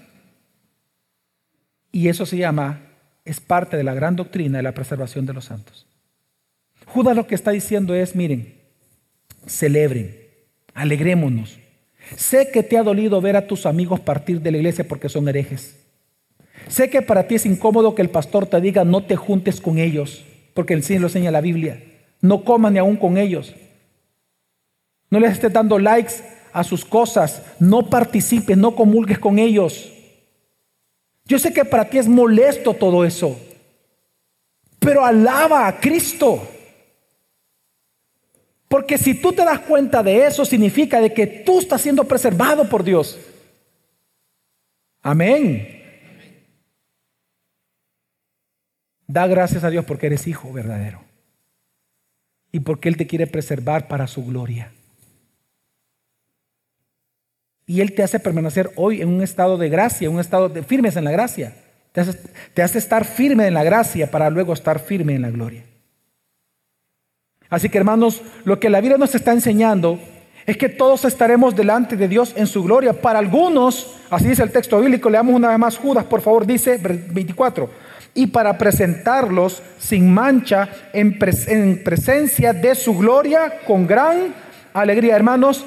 Y 1.90 2.09
eso 2.09 2.26
se 2.26 2.37
llama, 2.37 2.83
es 3.24 3.40
parte 3.40 3.78
de 3.78 3.85
la 3.85 3.94
gran 3.94 4.14
doctrina 4.14 4.59
de 4.59 4.62
la 4.62 4.72
preservación 4.72 5.24
de 5.24 5.33
los 5.33 5.46
santos. 5.46 5.87
Judas 6.87 7.16
lo 7.16 7.26
que 7.26 7.35
está 7.35 7.50
diciendo 7.50 7.94
es, 7.94 8.14
miren, 8.14 8.61
celebren, 9.46 10.14
alegrémonos. 10.74 11.59
Sé 12.16 12.50
que 12.52 12.62
te 12.62 12.76
ha 12.76 12.83
dolido 12.83 13.22
ver 13.22 13.37
a 13.37 13.46
tus 13.46 13.64
amigos 13.64 14.00
partir 14.00 14.42
de 14.42 14.50
la 14.50 14.59
iglesia 14.59 14.87
porque 14.87 15.09
son 15.09 15.26
herejes. 15.28 15.80
Sé 16.68 16.90
que 16.90 17.00
para 17.00 17.26
ti 17.26 17.37
es 17.37 17.46
incómodo 17.46 17.94
que 17.94 18.02
el 18.02 18.11
pastor 18.11 18.46
te 18.46 18.61
diga 18.61 18.85
no 18.85 19.04
te 19.04 19.16
juntes 19.16 19.61
con 19.61 19.78
ellos, 19.78 20.24
porque 20.52 20.74
el 20.74 20.83
Señor 20.83 21.02
lo 21.02 21.07
enseña 21.09 21.30
la 21.30 21.40
Biblia. 21.40 21.83
No 22.20 22.44
coman 22.44 22.74
ni 22.74 22.78
aún 22.78 22.96
con 22.96 23.16
ellos. 23.16 23.54
No 25.11 25.20
les 25.20 25.33
estés 25.33 25.52
dando 25.52 25.78
likes 25.78 26.34
a 26.55 26.62
sus 26.62 26.85
cosas, 26.85 27.43
no 27.59 27.90
participes, 27.90 28.57
no 28.57 28.77
comulgues 28.77 29.19
con 29.19 29.40
ellos. 29.40 29.93
Yo 31.25 31.37
sé 31.40 31.53
que 31.53 31.64
para 31.64 31.90
ti 31.90 31.99
es 31.99 32.07
molesto 32.07 32.73
todo 32.75 33.05
eso, 33.05 33.37
pero 34.79 35.05
alaba 35.05 35.67
a 35.67 35.81
Cristo. 35.81 36.49
Porque 38.69 38.97
si 38.99 39.14
tú 39.14 39.33
te 39.33 39.45
das 39.45 39.61
cuenta 39.61 40.01
de 40.05 40.27
eso, 40.27 40.45
significa 40.45 41.01
de 41.01 41.12
que 41.12 41.27
tú 41.27 41.59
estás 41.59 41.81
siendo 41.81 42.05
preservado 42.05 42.69
por 42.69 42.85
Dios. 42.85 43.19
Amén. 45.03 45.83
Da 49.09 49.27
gracias 49.27 49.64
a 49.64 49.71
Dios 49.71 49.85
porque 49.85 50.07
eres 50.07 50.29
hijo 50.29 50.53
verdadero. 50.53 51.03
Y 52.53 52.61
porque 52.61 52.88
Él 52.88 52.97
te 52.97 53.09
quiere 53.09 53.27
preservar 53.27 53.88
para 53.88 54.07
su 54.07 54.25
gloria. 54.25 54.73
Y 57.66 57.81
Él 57.81 57.94
te 57.94 58.03
hace 58.03 58.20
permanecer 58.20 58.70
hoy 58.77 59.00
en 59.00 59.09
un 59.09 59.22
estado 59.22 59.57
de 59.57 59.68
gracia, 59.68 60.11
un 60.11 60.20
estado 60.20 60.48
de 60.48 60.62
firmes 60.62 60.96
en 60.96 61.05
la 61.05 61.11
gracia. 61.11 61.55
Te 61.92 62.62
hace, 62.62 62.79
estar 62.79 63.05
firme 63.05 63.46
en 63.46 63.55
la 63.55 63.62
gracia 63.62 64.11
para 64.11 64.29
luego 64.29 64.53
estar 64.53 64.81
firme 64.81 65.14
en 65.14 65.22
la 65.22 65.31
gloria. 65.31 65.64
Así 67.48 67.68
que 67.68 67.79
hermanos, 67.79 68.20
lo 68.44 68.59
que 68.59 68.68
la 68.68 68.81
Biblia 68.81 68.98
nos 68.98 69.14
está 69.14 69.33
enseñando 69.33 70.00
es 70.44 70.57
que 70.57 70.68
todos 70.68 71.05
estaremos 71.05 71.55
delante 71.55 71.96
de 71.96 72.09
Dios 72.09 72.35
en 72.37 72.48
su 72.48 72.64
gloria. 72.64 73.00
Para 73.00 73.20
algunos, 73.20 73.94
así 74.11 74.29
dice 74.29 74.42
el 74.42 74.50
texto 74.50 74.81
bíblico, 74.81 75.09
leamos 75.09 75.37
una 75.37 75.50
vez 75.50 75.59
más 75.59 75.79
Judas, 75.79 76.05
por 76.05 76.20
favor, 76.20 76.44
dice 76.44 76.79
24, 76.79 77.70
y 78.12 78.27
para 78.27 78.59
presentarlos 78.59 79.62
sin 79.79 80.12
mancha 80.12 80.68
en 80.92 81.16
presencia 81.16 82.53
de 82.53 82.74
su 82.74 82.98
gloria 82.98 83.61
con 83.64 83.87
gran 83.87 84.35
alegría. 84.72 85.14
Hermanos, 85.14 85.64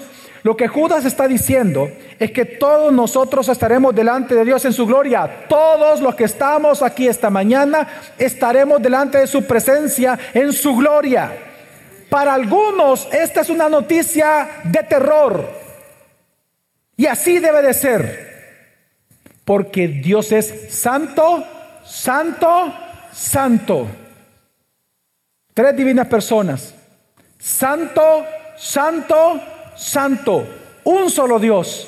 lo 0.48 0.56
que 0.56 0.70
Judas 0.70 1.04
está 1.04 1.28
diciendo 1.28 1.92
es 2.18 2.32
que 2.32 2.46
todos 2.46 2.94
nosotros 2.94 3.50
estaremos 3.50 3.94
delante 3.94 4.34
de 4.34 4.46
Dios 4.46 4.64
en 4.64 4.72
su 4.72 4.86
gloria. 4.86 5.44
Todos 5.50 6.00
los 6.00 6.16
que 6.16 6.24
estamos 6.24 6.82
aquí 6.82 7.06
esta 7.06 7.30
mañana 7.30 7.86
estaremos 8.18 8.82
delante 8.82 9.18
de 9.18 9.28
su 9.28 9.44
presencia 9.44 10.18
en 10.34 10.54
su 10.54 10.74
gloria. 10.78 11.38
Para 12.10 12.34
algunos 12.34 13.10
esta 13.12 13.42
es 13.42 13.50
una 13.50 13.68
noticia 13.68 14.62
de 14.64 14.84
terror. 14.84 15.50
Y 16.96 17.08
así 17.08 17.40
debe 17.40 17.62
de 17.62 17.74
ser. 17.74 18.64
Porque 19.44 19.90
Dios 19.90 20.32
es 20.32 20.74
santo, 20.74 21.44
santo, 21.84 22.74
santo. 23.12 23.86
Tres 25.54 25.76
divinas 25.76 26.08
personas. 26.08 26.74
Santo, 27.38 28.24
santo, 28.56 29.42
santo, 29.42 29.57
un 30.84 31.10
solo 31.10 31.40
Dios. 31.40 31.88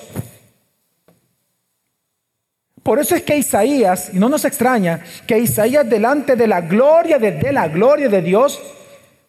Por 2.84 2.99
eso 2.99 3.15
es 3.15 3.23
que 3.23 3.38
Isaías, 3.38 4.12
y 4.13 4.19
no 4.19 4.30
nos 4.30 4.45
extraña, 4.45 5.04
que 5.28 5.38
Isaías 5.38 5.88
delante 5.89 6.36
de 6.36 6.47
la 6.47 6.62
gloria 6.62 7.19
de, 7.19 7.52
la 7.52 7.67
gloria 7.67 8.10
de 8.10 8.21
Dios 8.21 8.60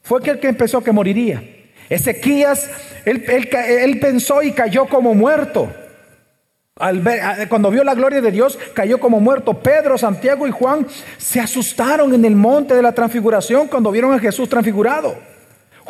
fue 0.03 0.21
aquel 0.21 0.39
que 0.39 0.49
empezó 0.49 0.83
que 0.83 0.93
moriría. 0.93 1.43
Ezequías, 1.89 2.71
él 3.05 3.99
pensó 4.01 4.43
y 4.43 4.53
cayó 4.53 4.87
como 4.87 5.15
muerto 5.15 5.69
cuando 7.49 7.71
vio 7.71 7.85
la 7.85 7.95
gloria 7.95 8.21
de 8.21 8.31
Dios, 8.31 8.59
cayó 8.75 8.99
como 8.99 9.21
muerto. 9.21 9.55
Pedro, 9.55 9.99
Santiago 9.99 10.47
y 10.47 10.51
Juan 10.51 10.87
se 11.19 11.41
asustaron 11.41 12.15
en 12.15 12.25
el 12.25 12.35
monte 12.35 12.75
de 12.75 12.83
la 12.83 12.93
transfiguración 12.93 13.69
cuando 13.69 13.91
vieron 13.91 14.15
a 14.15 14.19
Jesús 14.19 14.49
transfigurado. 14.49 15.30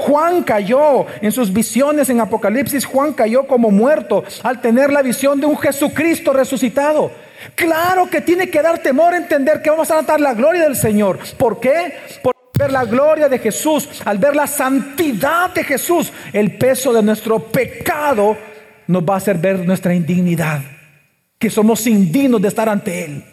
Juan 0.00 0.42
cayó 0.42 1.06
en 1.20 1.30
sus 1.30 1.52
visiones 1.52 2.08
en 2.08 2.20
Apocalipsis, 2.20 2.86
Juan 2.86 3.12
cayó 3.12 3.46
como 3.46 3.70
muerto 3.70 4.24
al 4.42 4.60
tener 4.60 4.92
la 4.92 5.02
visión 5.02 5.40
de 5.40 5.46
un 5.46 5.58
Jesucristo 5.58 6.32
resucitado. 6.32 7.10
Claro 7.54 8.08
que 8.08 8.20
tiene 8.20 8.48
que 8.48 8.62
dar 8.62 8.78
temor 8.78 9.14
entender 9.14 9.62
que 9.62 9.70
vamos 9.70 9.90
a 9.90 9.96
notar 9.96 10.20
la 10.20 10.34
gloria 10.34 10.64
del 10.64 10.76
Señor. 10.76 11.18
¿Por 11.36 11.60
qué? 11.60 11.94
Por 12.22 12.34
ver 12.58 12.72
la 12.72 12.84
gloria 12.84 13.28
de 13.28 13.38
Jesús, 13.38 13.88
al 14.04 14.18
ver 14.18 14.34
la 14.34 14.46
santidad 14.46 15.52
de 15.54 15.64
Jesús, 15.64 16.12
el 16.32 16.56
peso 16.56 16.92
de 16.92 17.02
nuestro 17.02 17.38
pecado 17.38 18.36
nos 18.86 19.02
va 19.02 19.14
a 19.14 19.18
hacer 19.18 19.38
ver 19.38 19.60
nuestra 19.66 19.94
indignidad 19.94 20.60
que 21.38 21.50
somos 21.50 21.86
indignos 21.86 22.42
de 22.42 22.48
estar 22.48 22.68
ante 22.68 23.04
Él. 23.04 23.24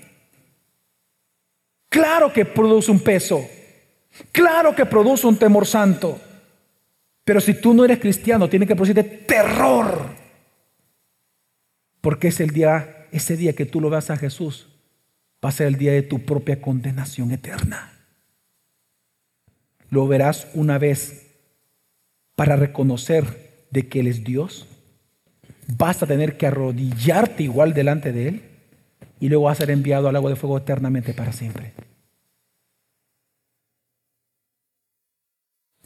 Claro 1.89 2.31
que 2.31 2.45
produce 2.45 2.91
un 2.91 2.99
peso, 2.99 3.45
claro 4.31 4.75
que 4.75 4.85
produce 4.85 5.27
un 5.27 5.37
temor 5.37 5.65
santo, 5.65 6.19
pero 7.27 7.41
si 7.41 7.55
tú 7.55 7.73
no 7.73 7.83
eres 7.83 7.99
cristiano, 7.99 8.47
tiene 8.47 8.65
que 8.65 8.73
producirte 8.73 9.03
terror, 9.03 10.11
porque 11.99 12.29
es 12.29 12.39
el 12.39 12.51
día, 12.51 13.05
ese 13.11 13.35
día 13.35 13.51
que 13.51 13.65
tú 13.65 13.81
lo 13.81 13.89
veas 13.89 14.09
a 14.09 14.15
Jesús, 14.15 14.69
va 15.43 15.49
a 15.49 15.51
ser 15.51 15.67
el 15.67 15.75
día 15.75 15.91
de 15.91 16.03
tu 16.03 16.23
propia 16.23 16.61
condenación 16.61 17.31
eterna. 17.31 17.91
Lo 19.89 20.07
verás 20.07 20.47
una 20.53 20.77
vez 20.77 21.35
para 22.35 22.55
reconocer 22.55 23.65
de 23.71 23.89
que 23.89 23.99
Él 23.99 24.07
es 24.07 24.23
Dios 24.23 24.65
vas 25.77 26.01
a 26.01 26.07
tener 26.07 26.37
que 26.37 26.47
arrodillarte 26.47 27.43
igual 27.43 27.73
delante 27.73 28.13
de 28.13 28.29
Él 28.29 28.41
y 29.19 29.27
luego 29.27 29.43
vas 29.43 29.57
a 29.57 29.65
ser 29.65 29.71
enviado 29.71 30.07
al 30.07 30.15
agua 30.15 30.29
de 30.29 30.37
fuego 30.37 30.59
eternamente 30.59 31.13
para 31.13 31.33
siempre. 31.33 31.73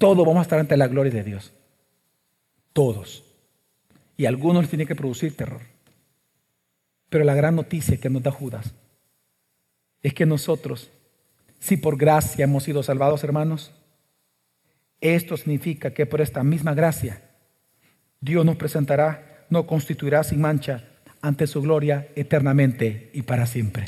Todos 0.02 0.26
vamos 0.26 0.40
a 0.40 0.42
estar 0.42 0.58
ante 0.58 0.76
la 0.78 0.88
gloria 0.88 1.12
de 1.12 1.24
Dios. 1.24 1.54
Todos. 2.74 3.24
Y 4.18 4.26
algunos 4.26 4.68
tienen 4.68 4.88
que 4.88 4.96
producir 4.96 5.38
terror. 5.38 5.62
Pero 7.10 7.24
la 7.24 7.36
gran 7.36 7.56
noticia 7.56 7.98
que 7.98 8.10
nos 8.10 8.24
da 8.24 8.32
Judas 8.32 8.74
es 10.02 10.16
que 10.16 10.26
nosotros, 10.26 10.90
si 11.60 11.78
por 11.78 11.98
gracia 11.98 12.46
hemos 12.46 12.64
sido 12.64 12.82
salvados, 12.82 13.24
hermanos, 13.24 13.72
esto 15.02 15.38
significa 15.38 15.94
que 15.94 16.08
por 16.08 16.20
esta 16.20 16.42
misma 16.42 16.74
gracia 16.74 17.22
Dios 18.22 18.44
nos 18.44 18.56
presentará 18.56 19.46
no 19.52 19.68
constituirá 19.68 20.24
sin 20.24 20.42
mancha 20.42 20.84
ante 21.22 21.46
su 21.46 21.62
gloria 21.62 22.08
eternamente 22.16 23.12
y 23.14 23.22
para 23.22 23.46
siempre. 23.46 23.86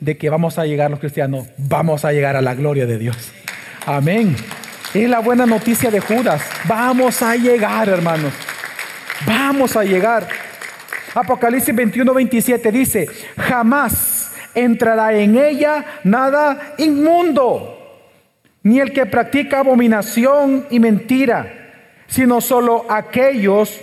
De 0.00 0.16
que 0.16 0.28
vamos 0.28 0.58
a 0.58 0.66
llegar 0.66 0.90
los 0.90 0.98
cristianos, 0.98 1.46
vamos 1.56 2.04
a 2.04 2.12
llegar 2.12 2.34
a 2.34 2.42
la 2.42 2.56
gloria 2.56 2.86
de 2.86 2.98
Dios. 2.98 3.30
Amén. 3.86 4.34
Es 4.96 5.10
la 5.10 5.18
buena 5.18 5.44
noticia 5.44 5.90
de 5.90 6.00
Judas. 6.00 6.40
Vamos 6.64 7.20
a 7.20 7.36
llegar, 7.36 7.86
hermanos. 7.86 8.32
Vamos 9.26 9.76
a 9.76 9.84
llegar. 9.84 10.26
Apocalipsis 11.14 11.76
21, 11.76 12.14
27 12.14 12.72
dice, 12.72 13.06
jamás 13.36 14.32
entrará 14.54 15.12
en 15.12 15.36
ella 15.36 15.84
nada 16.02 16.72
inmundo, 16.78 18.08
ni 18.62 18.80
el 18.80 18.94
que 18.94 19.04
practica 19.04 19.58
abominación 19.58 20.66
y 20.70 20.80
mentira, 20.80 21.74
sino 22.06 22.40
solo 22.40 22.86
aquellos 22.88 23.78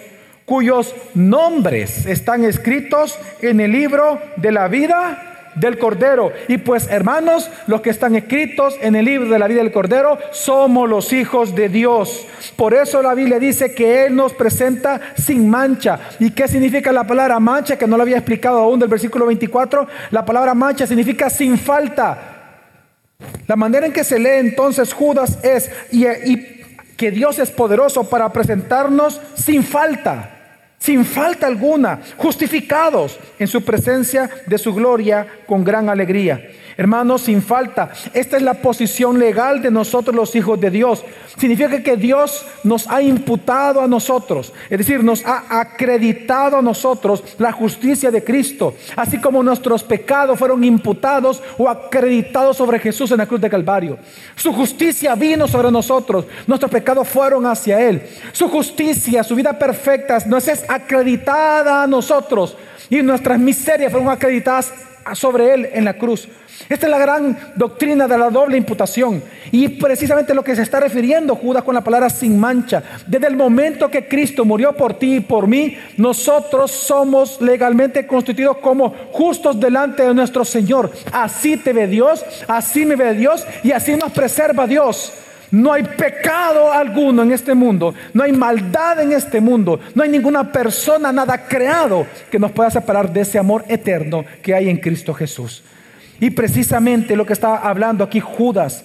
cuyos 0.46 0.96
nombres 1.14 2.08
están 2.08 2.44
escritos 2.44 3.20
en 3.40 3.60
el 3.60 3.72
libro 3.72 4.20
de 4.38 4.52
la 4.52 4.68
vida 4.68 5.33
del 5.56 5.78
Cordero. 5.78 6.32
Y 6.48 6.58
pues 6.58 6.88
hermanos, 6.90 7.50
los 7.68 7.82
que 7.82 7.90
están 7.90 8.16
escritos 8.16 8.76
en 8.82 8.96
el 8.96 9.06
libro 9.06 9.30
de 9.30 9.40
la 9.40 9.48
vida 9.48 9.62
del 9.62 9.72
Cordero 9.72 10.18
somos 10.32 10.90
los 10.90 11.14
hijos 11.14 11.56
de 11.56 11.70
Dios. 11.70 12.26
Por 12.56 12.74
eso 12.74 13.02
la 13.02 13.14
Biblia 13.14 13.40
dice 13.40 13.74
que 13.74 14.06
Él 14.06 14.16
nos 14.16 14.34
presenta 14.34 15.00
sin 15.16 15.50
mancha. 15.50 16.00
¿Y 16.20 16.32
qué 16.32 16.48
significa 16.48 16.92
la 16.92 17.06
palabra 17.06 17.40
mancha? 17.40 17.78
Que 17.78 17.88
no 17.88 17.98
lo 17.98 18.04
había 18.04 18.18
explicado 18.18 18.60
aún 18.60 18.80
del 18.80 18.90
versículo 18.90 19.26
24. 19.26 19.88
La 20.12 20.26
palabra 20.26 20.54
mancha 20.54 20.88
significa 20.88 21.30
sin 21.30 21.58
falta. 21.58 22.30
La 23.48 23.56
manera 23.56 23.86
en 23.86 23.94
que 23.94 24.04
se 24.04 24.20
lee 24.20 24.40
entonces 24.40 24.94
Judas 24.94 25.40
es, 25.44 25.72
y, 25.92 26.06
y 26.08 26.66
que 26.98 27.12
Dios 27.12 27.40
es 27.40 27.52
poderoso 27.52 28.10
para 28.10 28.32
presentarnos 28.32 29.22
sin 29.36 29.64
falta 29.64 30.33
sin 30.84 31.06
falta 31.06 31.48
alguna, 31.48 32.02
justificados 32.18 33.18
en 33.40 33.48
su 33.48 33.64
presencia 33.64 34.30
de 34.46 34.58
su 34.58 34.74
gloria 34.74 35.26
con 35.48 35.64
gran 35.64 35.88
alegría. 35.88 36.42
Hermanos, 36.76 37.22
sin 37.22 37.42
falta. 37.42 37.92
Esta 38.14 38.38
es 38.38 38.44
la 38.44 38.56
posición 38.56 39.20
legal 39.20 39.62
de 39.62 39.70
nosotros 39.70 40.16
los 40.16 40.36
hijos 40.36 40.60
de 40.60 40.72
Dios. 40.72 41.06
Significa 41.38 41.82
que 41.82 41.98
Dios 41.98 42.46
nos 42.64 42.88
ha 42.90 43.02
imputado 43.02 43.82
a 43.82 43.88
nosotros, 43.88 44.54
es 44.70 44.78
decir, 44.78 45.04
nos 45.04 45.26
ha 45.26 45.60
acreditado 45.60 46.58
a 46.58 46.62
nosotros 46.62 47.24
la 47.40 47.52
justicia 47.52 48.12
de 48.12 48.24
Cristo, 48.24 48.76
así 48.96 49.20
como 49.20 49.42
nuestros 49.42 49.84
pecados 49.84 50.38
fueron 50.38 50.64
imputados 50.64 51.42
o 51.58 51.68
acreditados 51.68 52.58
sobre 52.58 52.80
Jesús 52.80 53.12
en 53.12 53.18
la 53.18 53.26
cruz 53.26 53.42
de 53.42 53.50
Calvario. 53.50 53.98
Su 54.36 54.54
justicia 54.54 55.16
vino 55.16 55.48
sobre 55.48 55.72
nosotros, 55.72 56.26
nuestros 56.46 56.72
pecados 56.72 57.08
fueron 57.08 57.46
hacia 57.48 57.82
Él. 57.82 58.04
Su 58.32 58.48
justicia, 58.48 59.24
su 59.24 59.36
vida 59.36 59.58
perfecta, 59.58 60.20
nos 60.28 60.48
es 60.48 60.64
acreditada 60.76 61.84
a 61.84 61.88
nosotros 61.88 62.58
y 62.90 63.02
nuestras 63.02 63.40
miserias 63.40 63.92
fueron 63.92 64.10
acreditadas 64.10 64.74
sobre 65.14 65.54
Él 65.54 65.70
en 65.74 65.86
la 65.86 65.94
cruz. 65.94 66.28
Esta 66.70 66.86
es 66.86 66.92
la 66.92 67.00
gran 67.00 67.38
doctrina 67.56 68.08
de 68.08 68.18
la 68.18 68.30
doble 68.30 68.58
imputación. 68.58 69.22
Y 69.52 69.68
precisamente 69.70 70.34
lo 70.34 70.44
que 70.44 70.56
se 70.56 70.62
está 70.62 70.80
refiriendo 70.80 71.36
Judas 71.36 71.64
con 71.64 71.76
la 71.76 71.84
palabra 71.84 72.10
sin 72.10 72.40
mancha. 72.40 72.84
Desde 73.06 73.28
el 73.28 73.36
momento 73.36 73.90
que 73.90 74.08
Cristo 74.08 74.46
murió 74.46 74.74
por 74.74 74.94
ti 74.94 75.16
y 75.16 75.20
por 75.20 75.48
mí, 75.48 75.78
nosotros 75.98 76.72
somos 76.72 77.42
legalmente 77.42 78.08
constituidos 78.08 78.58
como 78.58 78.94
justos 79.12 79.60
delante 79.60 80.04
de 80.04 80.14
nuestro 80.14 80.46
Señor. 80.46 80.92
Así 81.12 81.58
te 81.58 81.74
ve 81.74 81.88
Dios, 81.88 82.24
así 82.48 82.86
me 82.86 82.96
ve 82.96 83.14
Dios 83.14 83.46
y 83.64 83.72
así 83.72 83.96
nos 83.96 84.12
preserva 84.12 84.68
Dios. 84.68 85.12
No 85.54 85.72
hay 85.72 85.84
pecado 85.84 86.72
alguno 86.72 87.22
en 87.22 87.32
este 87.32 87.54
mundo, 87.54 87.94
no 88.12 88.24
hay 88.24 88.32
maldad 88.32 89.00
en 89.02 89.12
este 89.12 89.40
mundo, 89.40 89.80
no 89.94 90.02
hay 90.02 90.10
ninguna 90.10 90.52
persona, 90.52 91.12
nada 91.12 91.46
creado 91.46 92.08
que 92.32 92.40
nos 92.40 92.52
pueda 92.54 92.72
separar 92.72 93.14
de 93.14 93.22
ese 93.22 93.38
amor 93.38 93.64
eterno 93.68 94.26
que 94.42 94.56
hay 94.56 94.68
en 94.68 94.78
Cristo 94.78 95.14
Jesús. 95.14 95.62
Y 96.20 96.32
precisamente 96.32 97.16
lo 97.16 97.28
que 97.28 97.34
está 97.34 97.58
hablando 97.58 98.04
aquí 98.04 98.20
Judas. 98.20 98.84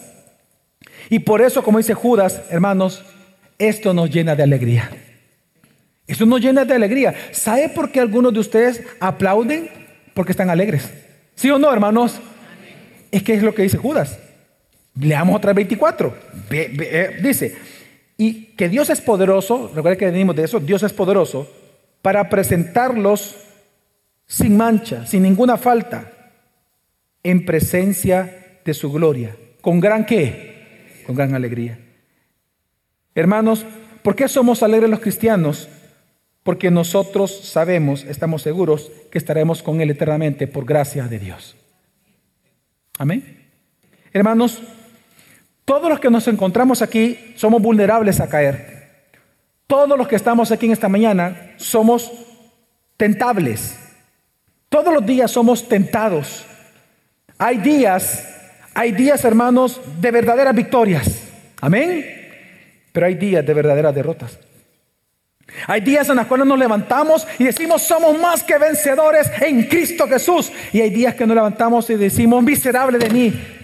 Y 1.08 1.20
por 1.20 1.40
eso, 1.40 1.64
como 1.64 1.78
dice 1.78 1.94
Judas, 1.94 2.42
hermanos, 2.50 3.02
esto 3.58 3.94
nos 3.94 4.10
llena 4.10 4.36
de 4.36 4.42
alegría. 4.42 4.90
Esto 6.06 6.26
nos 6.26 6.42
llena 6.42 6.66
de 6.66 6.74
alegría. 6.74 7.14
¿Sabe 7.32 7.70
por 7.70 7.90
qué 7.90 8.00
algunos 8.00 8.34
de 8.34 8.40
ustedes 8.40 8.82
aplauden? 9.00 9.70
Porque 10.12 10.32
están 10.32 10.50
alegres. 10.50 10.92
¿Sí 11.34 11.48
o 11.48 11.58
no, 11.58 11.72
hermanos? 11.72 12.20
Es 13.10 13.22
que 13.22 13.32
es 13.32 13.42
lo 13.42 13.54
que 13.54 13.62
dice 13.62 13.78
Judas. 13.78 14.18
Leamos 15.00 15.36
otra 15.36 15.52
24. 15.52 16.14
Eh, 16.50 17.18
dice, 17.22 17.56
y 18.16 18.46
que 18.56 18.68
Dios 18.68 18.90
es 18.90 19.00
poderoso, 19.00 19.70
recuerden 19.74 19.98
que 19.98 20.10
venimos 20.10 20.34
de 20.34 20.44
eso, 20.44 20.58
Dios 20.58 20.82
es 20.82 20.92
poderoso 20.92 21.48
para 22.02 22.28
presentarlos 22.28 23.36
sin 24.26 24.56
mancha, 24.56 25.06
sin 25.06 25.22
ninguna 25.22 25.56
falta, 25.56 26.12
en 27.22 27.44
presencia 27.44 28.60
de 28.64 28.74
su 28.74 28.92
gloria. 28.92 29.36
¿Con 29.60 29.80
gran 29.80 30.04
qué? 30.04 31.02
Con 31.06 31.14
gran 31.14 31.34
alegría. 31.34 31.78
Hermanos, 33.14 33.64
¿por 34.02 34.14
qué 34.16 34.28
somos 34.28 34.62
alegres 34.62 34.90
los 34.90 35.00
cristianos? 35.00 35.68
Porque 36.42 36.70
nosotros 36.70 37.44
sabemos, 37.44 38.04
estamos 38.04 38.42
seguros 38.42 38.90
que 39.10 39.18
estaremos 39.18 39.62
con 39.62 39.80
Él 39.80 39.90
eternamente 39.90 40.46
por 40.46 40.64
gracia 40.64 41.08
de 41.08 41.18
Dios. 41.18 41.56
Amén. 42.98 43.46
Hermanos, 44.12 44.62
todos 45.68 45.90
los 45.90 46.00
que 46.00 46.08
nos 46.08 46.26
encontramos 46.28 46.80
aquí 46.80 47.34
somos 47.36 47.60
vulnerables 47.60 48.20
a 48.20 48.28
caer. 48.30 48.88
Todos 49.66 49.98
los 49.98 50.08
que 50.08 50.16
estamos 50.16 50.50
aquí 50.50 50.64
en 50.64 50.72
esta 50.72 50.88
mañana 50.88 51.52
somos 51.58 52.10
tentables. 52.96 53.78
Todos 54.70 54.94
los 54.94 55.04
días 55.04 55.30
somos 55.30 55.68
tentados. 55.68 56.46
Hay 57.36 57.58
días, 57.58 58.26
hay 58.72 58.92
días, 58.92 59.22
hermanos, 59.26 59.78
de 60.00 60.10
verdaderas 60.10 60.54
victorias. 60.54 61.24
Amén. 61.60 62.02
Pero 62.90 63.04
hay 63.04 63.16
días 63.16 63.44
de 63.44 63.52
verdaderas 63.52 63.94
derrotas. 63.94 64.38
Hay 65.66 65.82
días 65.82 66.08
en 66.08 66.16
los 66.16 66.26
cuales 66.26 66.46
nos 66.46 66.58
levantamos 66.58 67.28
y 67.38 67.44
decimos 67.44 67.82
somos 67.82 68.18
más 68.18 68.42
que 68.42 68.56
vencedores 68.56 69.30
en 69.42 69.64
Cristo 69.64 70.08
Jesús. 70.08 70.50
Y 70.72 70.80
hay 70.80 70.88
días 70.88 71.14
que 71.14 71.26
nos 71.26 71.34
levantamos 71.34 71.90
y 71.90 71.96
decimos 71.96 72.42
miserable 72.42 72.96
de 72.96 73.10
mí, 73.10 73.57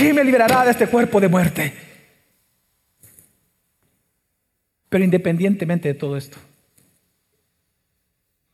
¿quién 0.00 0.16
me 0.16 0.24
liberará 0.24 0.64
de 0.64 0.70
este 0.70 0.86
cuerpo 0.86 1.20
de 1.20 1.28
muerte? 1.28 1.74
Pero 4.88 5.04
independientemente 5.04 5.88
de 5.88 5.94
todo 5.94 6.16
esto, 6.16 6.38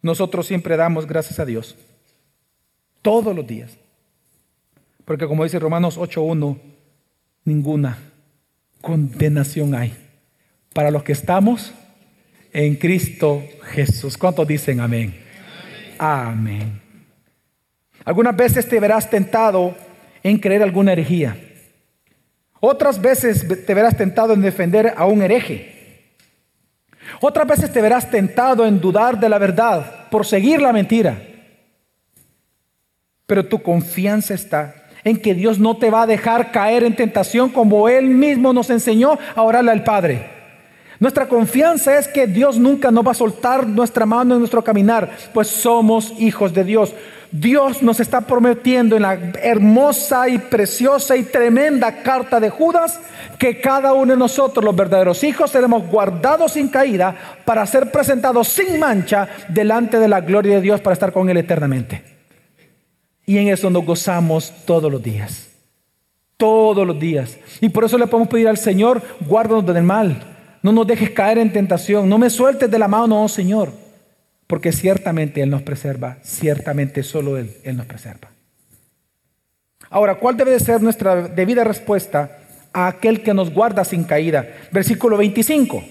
nosotros 0.02 0.46
siempre 0.46 0.76
damos 0.76 1.06
gracias 1.06 1.38
a 1.38 1.44
Dios. 1.44 1.76
Todos 3.00 3.34
los 3.34 3.46
días. 3.46 3.78
Porque 5.04 5.26
como 5.26 5.44
dice 5.44 5.60
Romanos 5.60 5.96
8.1, 5.98 6.58
ninguna 7.44 7.96
condenación 8.80 9.74
hay 9.74 9.96
para 10.74 10.90
los 10.90 11.04
que 11.04 11.12
estamos 11.12 11.72
en 12.52 12.74
Cristo 12.74 13.42
Jesús. 13.70 14.18
¿Cuántos 14.18 14.48
dicen 14.48 14.80
amén? 14.80 15.16
Amén. 15.98 16.82
Algunas 18.04 18.36
veces 18.36 18.68
te 18.68 18.80
verás 18.80 19.08
tentado 19.08 19.85
en 20.26 20.38
creer 20.38 20.60
alguna 20.60 20.92
herejía. 20.92 21.36
Otras 22.58 23.00
veces 23.00 23.46
te 23.64 23.74
verás 23.74 23.96
tentado 23.96 24.34
en 24.34 24.42
defender 24.42 24.92
a 24.96 25.06
un 25.06 25.22
hereje. 25.22 26.16
Otras 27.20 27.46
veces 27.46 27.72
te 27.72 27.80
verás 27.80 28.10
tentado 28.10 28.66
en 28.66 28.80
dudar 28.80 29.20
de 29.20 29.28
la 29.28 29.38
verdad 29.38 30.08
por 30.10 30.26
seguir 30.26 30.60
la 30.60 30.72
mentira. 30.72 31.16
Pero 33.26 33.46
tu 33.46 33.62
confianza 33.62 34.34
está 34.34 34.74
en 35.04 35.18
que 35.18 35.32
Dios 35.32 35.60
no 35.60 35.76
te 35.76 35.90
va 35.90 36.02
a 36.02 36.06
dejar 36.08 36.50
caer 36.50 36.82
en 36.82 36.96
tentación 36.96 37.50
como 37.50 37.88
Él 37.88 38.06
mismo 38.06 38.52
nos 38.52 38.68
enseñó 38.70 39.16
a 39.36 39.42
orarle 39.42 39.70
al 39.70 39.84
Padre. 39.84 40.28
Nuestra 40.98 41.28
confianza 41.28 41.96
es 41.98 42.08
que 42.08 42.26
Dios 42.26 42.58
nunca 42.58 42.90
nos 42.90 43.06
va 43.06 43.12
a 43.12 43.14
soltar 43.14 43.64
nuestra 43.64 44.06
mano 44.06 44.34
en 44.34 44.40
nuestro 44.40 44.64
caminar, 44.64 45.08
pues 45.32 45.46
somos 45.46 46.12
hijos 46.18 46.52
de 46.52 46.64
Dios. 46.64 46.92
Dios 47.30 47.82
nos 47.82 48.00
está 48.00 48.22
prometiendo 48.22 48.96
en 48.96 49.02
la 49.02 49.14
hermosa 49.42 50.28
y 50.28 50.38
preciosa 50.38 51.16
y 51.16 51.24
tremenda 51.24 52.02
carta 52.02 52.40
de 52.40 52.50
Judas 52.50 53.00
que 53.38 53.60
cada 53.60 53.92
uno 53.92 54.12
de 54.12 54.18
nosotros, 54.18 54.64
los 54.64 54.74
verdaderos 54.74 55.22
hijos, 55.24 55.50
seremos 55.50 55.86
guardados 55.88 56.52
sin 56.52 56.68
caída 56.68 57.14
para 57.44 57.66
ser 57.66 57.90
presentados 57.90 58.48
sin 58.48 58.78
mancha 58.78 59.28
delante 59.48 59.98
de 59.98 60.08
la 60.08 60.20
gloria 60.20 60.56
de 60.56 60.62
Dios 60.62 60.80
para 60.80 60.94
estar 60.94 61.12
con 61.12 61.28
Él 61.28 61.36
eternamente. 61.36 62.02
Y 63.26 63.38
en 63.38 63.48
eso 63.48 63.70
nos 63.70 63.84
gozamos 63.84 64.52
todos 64.64 64.90
los 64.90 65.02
días. 65.02 65.48
Todos 66.36 66.86
los 66.86 66.98
días. 66.98 67.38
Y 67.60 67.68
por 67.70 67.84
eso 67.84 67.98
le 67.98 68.06
podemos 68.06 68.28
pedir 68.28 68.48
al 68.48 68.58
Señor, 68.58 69.02
guárdanos 69.26 69.66
del 69.66 69.82
mal 69.82 70.34
no 70.66 70.72
nos 70.72 70.86
dejes 70.88 71.10
caer 71.10 71.38
en 71.38 71.52
tentación. 71.52 72.08
No 72.08 72.18
me 72.18 72.28
sueltes 72.28 72.68
de 72.68 72.76
la 72.76 72.88
mano, 72.88 73.22
oh 73.22 73.28
Señor. 73.28 73.70
Porque 74.46 74.72
ciertamente 74.72 75.42
Él 75.42 75.50
nos 75.50 75.62
preserva. 75.62 76.18
Ciertamente 76.22 77.02
solo 77.02 77.36
Él, 77.36 77.56
Él 77.64 77.76
nos 77.76 77.86
preserva. 77.86 78.30
Ahora, 79.90 80.16
¿cuál 80.16 80.36
debe 80.36 80.52
de 80.52 80.60
ser 80.60 80.82
nuestra 80.82 81.28
debida 81.28 81.64
respuesta 81.64 82.38
a 82.72 82.88
aquel 82.88 83.22
que 83.22 83.34
nos 83.34 83.52
guarda 83.52 83.84
sin 83.84 84.04
caída? 84.04 84.46
Versículo 84.72 85.16
25. 85.16 85.82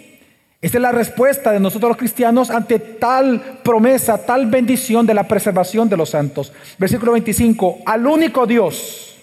Esta 0.62 0.78
es 0.78 0.82
la 0.82 0.92
respuesta 0.92 1.52
de 1.52 1.60
nosotros 1.60 1.90
los 1.90 1.98
cristianos 1.98 2.50
ante 2.50 2.80
tal 2.80 3.60
promesa, 3.64 4.18
tal 4.26 4.48
bendición 4.48 5.06
de 5.06 5.14
la 5.14 5.28
preservación 5.28 5.88
de 5.90 5.98
los 5.98 6.10
santos. 6.10 6.52
Versículo 6.78 7.12
25. 7.12 7.80
Al 7.86 8.08
único 8.08 8.48
Dios, 8.48 9.16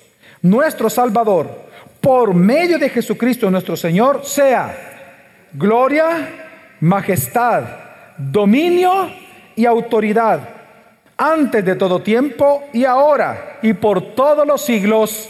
nuestro 0.43 0.89
Salvador, 0.89 1.69
por 2.01 2.35
medio 2.35 2.79
de 2.79 2.89
Jesucristo 2.89 3.51
nuestro 3.51 3.77
Señor, 3.77 4.25
sea 4.25 5.49
gloria, 5.53 6.77
majestad, 6.81 7.65
dominio 8.19 9.22
y 9.57 9.67
autoridad, 9.67 10.41
antes 11.17 11.65
de 11.65 11.77
todo 11.77 12.03
tiempo 12.03 12.65
y 12.73 12.85
ahora 12.85 13.59
y 13.63 13.73
por 13.75 14.15
todos 14.15 14.47
los 14.47 14.65
siglos. 14.65 15.29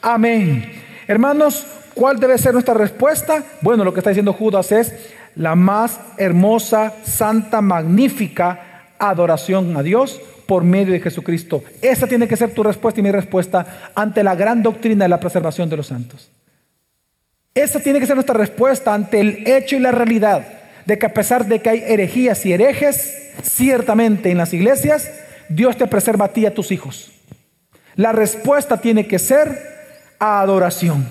Amén. 0.00 0.72
Hermanos, 1.06 1.66
¿cuál 1.94 2.18
debe 2.18 2.38
ser 2.38 2.52
nuestra 2.52 2.74
respuesta? 2.74 3.42
Bueno, 3.60 3.84
lo 3.84 3.92
que 3.92 4.00
está 4.00 4.10
diciendo 4.10 4.32
Judas 4.32 4.72
es 4.72 4.94
la 5.36 5.54
más 5.54 6.00
hermosa, 6.16 6.92
santa, 7.04 7.60
magnífica 7.60 8.86
adoración 8.98 9.76
a 9.76 9.82
Dios 9.82 10.20
por 10.46 10.64
medio 10.64 10.92
de 10.92 11.00
Jesucristo. 11.00 11.62
Esa 11.82 12.06
tiene 12.06 12.28
que 12.28 12.36
ser 12.36 12.54
tu 12.54 12.62
respuesta 12.62 13.00
y 13.00 13.02
mi 13.02 13.10
respuesta 13.10 13.90
ante 13.94 14.22
la 14.22 14.34
gran 14.34 14.62
doctrina 14.62 15.04
de 15.04 15.08
la 15.08 15.20
preservación 15.20 15.68
de 15.68 15.76
los 15.76 15.88
santos. 15.88 16.30
Esa 17.54 17.80
tiene 17.80 18.00
que 18.00 18.06
ser 18.06 18.16
nuestra 18.16 18.36
respuesta 18.36 18.94
ante 18.94 19.20
el 19.20 19.46
hecho 19.46 19.76
y 19.76 19.80
la 19.80 19.92
realidad 19.92 20.63
de 20.86 20.98
que 20.98 21.06
a 21.06 21.14
pesar 21.14 21.46
de 21.46 21.60
que 21.60 21.70
hay 21.70 21.84
herejías 21.86 22.44
y 22.46 22.52
herejes, 22.52 23.32
ciertamente 23.42 24.30
en 24.30 24.38
las 24.38 24.52
iglesias, 24.52 25.10
Dios 25.48 25.76
te 25.76 25.86
preserva 25.86 26.26
a 26.26 26.28
ti 26.28 26.42
y 26.42 26.46
a 26.46 26.54
tus 26.54 26.70
hijos. 26.72 27.12
La 27.96 28.12
respuesta 28.12 28.80
tiene 28.80 29.06
que 29.06 29.18
ser 29.18 29.74
adoración. 30.18 31.08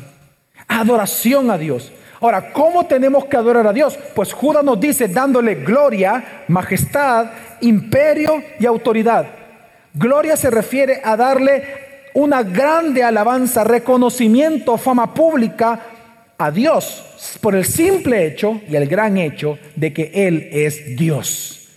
Adoración 0.67 1.51
a 1.51 1.57
Dios. 1.57 1.91
Ahora, 2.19 2.53
¿cómo 2.53 2.85
tenemos 2.85 3.25
que 3.25 3.37
adorar 3.37 3.67
a 3.67 3.73
Dios? 3.73 3.97
Pues 4.15 4.31
Judas 4.33 4.63
nos 4.63 4.79
dice 4.79 5.07
dándole 5.07 5.55
gloria, 5.55 6.43
majestad, 6.47 7.27
imperio 7.61 8.41
y 8.59 8.65
autoridad. 8.65 9.27
Gloria 9.93 10.37
se 10.37 10.49
refiere 10.49 11.01
a 11.03 11.17
darle 11.17 12.09
una 12.13 12.43
grande 12.43 13.03
alabanza, 13.03 13.63
reconocimiento, 13.63 14.77
fama 14.77 15.13
pública 15.13 15.79
a 16.37 16.51
Dios 16.51 17.37
por 17.41 17.55
el 17.55 17.65
simple 17.65 18.25
hecho 18.25 18.61
y 18.67 18.75
el 18.75 18.87
gran 18.87 19.17
hecho 19.17 19.57
de 19.75 19.93
que 19.93 20.11
Él 20.13 20.49
es 20.51 20.95
Dios. 20.95 21.69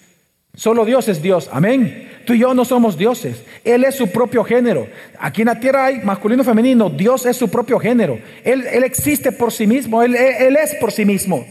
Solo 0.55 0.85
Dios 0.85 1.09
es 1.09 1.21
Dios, 1.21 1.49
amén. 1.53 2.09
Tú 2.25 2.33
y 2.33 2.41
yo 2.41 2.55
no 2.55 2.65
somos 2.65 2.99
dioses, 2.99 3.43
Él 3.65 3.85
es 3.85 3.95
su 3.95 4.11
propio 4.11 4.43
género. 4.43 4.89
Aquí 5.21 5.43
en 5.43 5.49
la 5.49 5.61
tierra 5.61 5.87
hay 5.87 5.99
masculino 5.99 6.43
femenino, 6.43 6.91
Dios 6.91 7.27
es 7.27 7.37
su 7.37 7.49
propio 7.49 7.79
género. 7.79 8.19
Él, 8.43 8.65
existe 8.83 9.31
por 9.33 9.53
sí 9.53 9.67
mismo, 9.67 10.03
él, 10.03 10.17
él, 10.17 10.57
es 10.57 10.75
por 10.77 10.91
sí 10.91 11.05
mismo. 11.05 11.47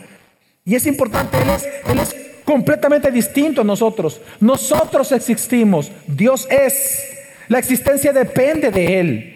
Y 0.66 0.76
es 0.76 0.86
importante, 0.88 1.38
él 1.38 1.50
es, 1.50 1.70
él 1.88 2.00
es 2.00 2.16
completamente 2.44 3.12
distinto 3.12 3.62
a 3.62 3.64
nosotros. 3.64 4.20
Nosotros 4.40 5.12
existimos, 5.12 5.92
Dios 6.08 6.48
es. 6.50 7.12
La 7.48 7.60
existencia 7.60 8.12
depende 8.12 8.72
de 8.72 9.00
Él. 9.00 9.36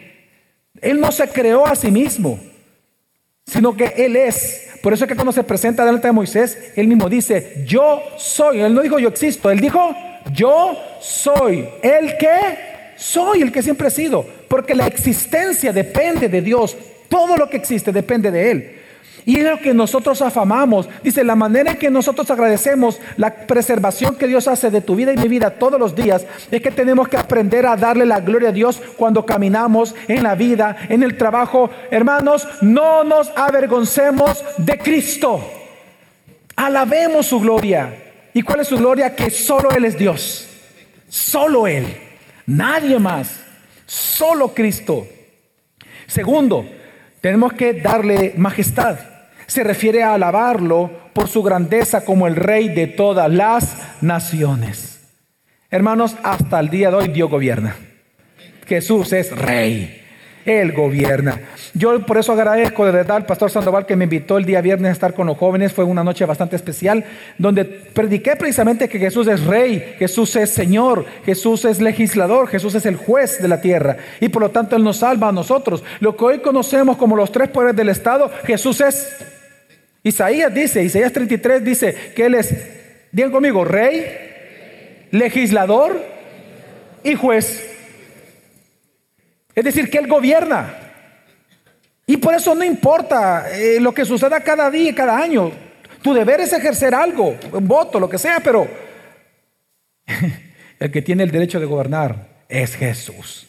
Él 0.82 1.00
no 1.00 1.12
se 1.12 1.28
creó 1.28 1.66
a 1.66 1.76
sí 1.76 1.92
mismo 1.92 2.40
sino 3.50 3.76
que 3.76 3.94
Él 3.98 4.16
es. 4.16 4.68
Por 4.82 4.94
eso 4.94 5.04
es 5.04 5.10
que 5.10 5.16
cuando 5.16 5.32
se 5.32 5.44
presenta 5.44 5.84
delante 5.86 6.08
de 6.08 6.14
Moisés, 6.14 6.72
Él 6.76 6.88
mismo 6.88 7.10
dice, 7.10 7.64
yo 7.66 8.02
soy. 8.18 8.62
Él 8.62 8.74
no 8.74 8.82
dijo 8.82 9.00
yo 9.00 9.10
existo, 9.10 9.52
Él 9.52 9.60
dijo, 9.60 9.94
yo 10.34 10.78
soy 11.02 11.68
el 11.82 12.18
que 12.18 12.70
soy, 12.96 13.42
el 13.42 13.52
que 13.52 13.62
siempre 13.62 13.88
he 13.88 13.92
sido. 13.92 14.26
Porque 14.48 14.76
la 14.76 14.88
existencia 14.88 15.74
depende 15.74 16.30
de 16.30 16.42
Dios. 16.42 16.78
Todo 17.08 17.36
lo 17.38 17.50
que 17.50 17.58
existe 17.58 17.92
depende 17.92 18.32
de 18.32 18.52
Él. 18.52 18.79
Y 19.30 19.38
es 19.38 19.44
lo 19.44 19.60
que 19.60 19.76
nosotros 19.76 20.24
afamamos. 20.24 20.90
Dice, 21.04 21.24
la 21.24 21.36
manera 21.36 21.74
en 21.74 21.78
que 21.78 21.92
nosotros 21.92 22.32
agradecemos 22.32 23.00
la 23.16 23.32
preservación 23.32 24.16
que 24.16 24.26
Dios 24.26 24.48
hace 24.48 24.72
de 24.72 24.82
tu 24.82 24.96
vida 24.96 25.14
y 25.14 25.18
mi 25.18 25.28
vida 25.28 25.52
todos 25.52 25.80
los 25.80 25.94
días, 25.94 26.26
es 26.50 26.60
que 26.64 26.72
tenemos 26.72 27.08
que 27.08 27.18
aprender 27.18 27.68
a 27.68 27.76
darle 27.76 28.08
la 28.08 28.22
gloria 28.22 28.50
a 28.50 28.52
Dios 28.52 28.82
cuando 28.98 29.28
caminamos 29.28 29.94
en 30.08 30.24
la 30.24 30.34
vida, 30.34 30.78
en 30.90 31.04
el 31.04 31.16
trabajo. 31.16 31.70
Hermanos, 31.92 32.48
no 32.62 33.04
nos 33.04 33.30
avergoncemos 33.36 34.44
de 34.58 34.80
Cristo. 34.80 35.48
Alabemos 36.56 37.28
su 37.28 37.40
gloria. 37.40 37.94
¿Y 38.34 38.42
cuál 38.42 38.62
es 38.62 38.68
su 38.68 38.78
gloria? 38.78 39.16
Que 39.16 39.30
solo 39.30 39.70
Él 39.70 39.86
es 39.86 39.96
Dios. 39.96 40.50
Solo 41.08 41.68
Él. 41.68 41.86
Nadie 42.48 42.98
más. 42.98 43.42
Solo 43.86 44.56
Cristo. 44.56 45.06
Segundo, 46.08 46.66
tenemos 47.22 47.54
que 47.54 47.74
darle 47.74 48.34
majestad 48.36 48.98
se 49.50 49.64
refiere 49.64 50.04
a 50.04 50.14
alabarlo 50.14 50.92
por 51.12 51.28
su 51.28 51.42
grandeza 51.42 52.06
como 52.06 52.28
el 52.28 52.36
rey 52.36 52.70
de 52.70 52.86
todas 52.86 53.32
las 53.32 53.76
naciones. 54.02 55.02
Hermanos, 55.72 56.16
hasta 56.24 56.60
el 56.60 56.70
día 56.70 56.92
de 56.92 56.98
hoy 56.98 57.08
Dios 57.08 57.30
gobierna. 57.30 57.76
Jesús 58.68 59.12
es 59.12 59.36
rey. 59.36 59.96
Él 60.46 60.72
gobierna. 60.72 61.42
Yo 61.74 62.06
por 62.06 62.18
eso 62.18 62.32
agradezco 62.32 62.86
de 62.86 62.92
verdad 62.92 63.18
al 63.18 63.26
pastor 63.26 63.52
Sandoval 63.52 63.86
que 63.86 63.96
me 63.96 64.06
invitó 64.06 64.38
el 64.38 64.46
día 64.46 64.62
viernes 64.62 64.90
a 64.90 64.94
estar 64.94 65.14
con 65.14 65.28
los 65.28 65.38
jóvenes. 65.38 65.74
Fue 65.74 65.84
una 65.84 66.04
noche 66.04 66.26
bastante 66.26 66.56
especial 66.56 67.04
donde 67.38 67.66
prediqué 67.66 68.36
precisamente 68.36 68.88
que 68.88 69.00
Jesús 69.00 69.28
es 69.28 69.44
rey, 69.46 69.96
Jesús 69.98 70.36
es 70.36 70.52
Señor, 70.52 71.06
Jesús 71.26 71.66
es 71.66 71.82
legislador, 71.82 72.48
Jesús 72.48 72.76
es 72.76 72.86
el 72.86 72.96
juez 72.96 73.42
de 73.42 73.48
la 73.48 73.62
tierra. 73.62 73.98
Y 74.22 74.30
por 74.30 74.44
lo 74.44 74.50
tanto 74.50 74.76
Él 74.76 74.84
nos 74.84 74.98
salva 74.98 75.30
a 75.30 75.34
nosotros. 75.34 75.84
Lo 76.00 76.16
que 76.16 76.26
hoy 76.26 76.40
conocemos 76.40 76.98
como 76.98 77.16
los 77.16 77.32
tres 77.32 77.50
poderes 77.50 77.76
del 77.76 77.90
Estado, 77.90 78.32
Jesús 78.46 78.82
es 78.82 79.39
Isaías 80.10 80.54
dice, 80.54 80.84
Isaías 80.84 81.14
33 81.14 81.64
dice 81.64 81.96
que 82.16 82.26
Él 82.26 82.36
es, 82.36 82.54
digan 83.12 83.32
conmigo, 83.32 83.64
rey, 83.64 85.08
legislador 85.12 86.04
y 87.04 87.16
juez. 87.16 87.66
Es 89.56 89.64
decir, 89.64 89.90
que 89.90 89.98
Él 89.98 90.08
gobierna. 90.08 90.76
Y 92.06 92.18
por 92.18 92.34
eso 92.34 92.56
no 92.56 92.64
importa 92.64 93.52
eh, 93.52 93.80
lo 93.80 93.94
que 93.94 94.06
suceda 94.06 94.42
cada 94.42 94.72
día 94.72 94.96
cada 94.96 95.18
año. 95.18 95.52
Tu 96.02 96.14
deber 96.14 96.40
es 96.42 96.54
ejercer 96.54 96.96
algo, 96.96 97.38
un 97.52 97.68
voto, 97.68 98.00
lo 98.00 98.10
que 98.10 98.18
sea, 98.18 98.40
pero 98.40 98.68
el 100.80 100.92
que 100.92 101.02
tiene 101.02 101.24
el 101.24 101.32
derecho 101.32 101.60
de 101.60 101.66
gobernar 101.66 102.44
es 102.48 102.76
Jesús. 102.76 103.49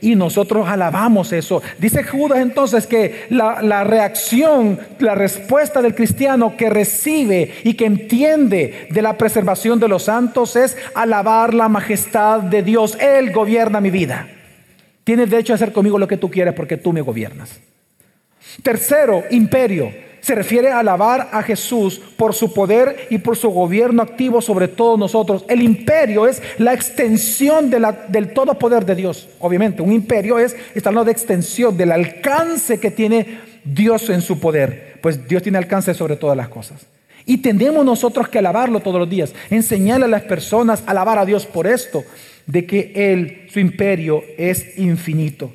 Y 0.00 0.14
nosotros 0.14 0.68
alabamos 0.68 1.32
eso. 1.32 1.62
Dice 1.78 2.04
Judas 2.04 2.38
entonces 2.38 2.86
que 2.86 3.26
la, 3.30 3.84
reacción, 3.84 4.78
la 4.98 5.14
respuesta 5.14 5.82
del 5.82 5.94
cristiano 5.94 6.56
que 6.56 6.70
recibe 6.70 7.52
y 7.64 7.74
que 7.74 7.86
entiende 7.86 8.88
de 8.90 9.02
la 9.02 9.16
preservación 9.16 9.80
de 9.80 9.88
los 9.88 10.04
santos 10.04 10.56
es 10.56 10.76
alabar 10.94 11.54
la 11.54 11.68
majestad 11.68 12.40
de 12.40 12.62
Dios. 12.62 12.96
Él 13.00 13.32
gobierna 13.32 13.80
mi 13.80 13.90
vida. 13.90 14.28
Tienes 15.04 15.30
derecho 15.30 15.52
a 15.52 15.56
hacer 15.56 15.72
conmigo 15.72 15.98
lo 15.98 16.08
que 16.08 16.16
tú 16.16 16.30
quieras 16.30 16.54
porque 16.54 16.76
tú 16.76 16.92
me 16.92 17.00
gobiernas. 17.00 17.60
Tercero, 18.62 19.24
imperio 19.30 20.05
se 20.26 20.34
refiere 20.34 20.72
a 20.72 20.80
alabar 20.80 21.28
a 21.30 21.40
Jesús 21.44 22.00
por 22.16 22.34
su 22.34 22.52
poder 22.52 23.06
y 23.10 23.18
por 23.18 23.36
su 23.36 23.48
gobierno 23.48 24.02
activo 24.02 24.42
sobre 24.42 24.66
todos 24.66 24.98
nosotros. 24.98 25.44
El 25.48 25.62
imperio 25.62 26.26
es 26.26 26.42
la 26.58 26.74
extensión 26.74 27.70
del 27.70 28.32
todo 28.34 28.58
poder 28.58 28.84
de 28.84 28.96
Dios. 28.96 29.28
Obviamente, 29.38 29.82
un 29.82 29.92
imperio 29.92 30.40
es, 30.40 30.56
está 30.74 30.88
hablando 30.88 31.04
de 31.04 31.12
extensión, 31.12 31.76
del 31.76 31.92
alcance 31.92 32.80
que 32.80 32.90
tiene 32.90 33.38
Dios 33.62 34.10
en 34.10 34.20
su 34.20 34.40
poder. 34.40 34.98
Pues 35.00 35.28
Dios 35.28 35.44
tiene 35.44 35.58
alcance 35.58 35.94
sobre 35.94 36.16
todas 36.16 36.36
las 36.36 36.48
cosas. 36.48 36.84
Y 37.24 37.36
tenemos 37.36 37.86
nosotros 37.86 38.28
que 38.28 38.40
alabarlo 38.40 38.80
todos 38.80 38.98
los 38.98 39.08
días, 39.08 39.32
enseñarle 39.48 40.06
a 40.06 40.08
las 40.08 40.22
personas 40.22 40.82
a 40.88 40.90
alabar 40.90 41.20
a 41.20 41.24
Dios 41.24 41.46
por 41.46 41.68
esto, 41.68 42.02
de 42.46 42.66
que 42.66 42.90
Él, 42.96 43.46
su 43.52 43.60
imperio, 43.60 44.24
es 44.36 44.76
infinito. 44.76 45.52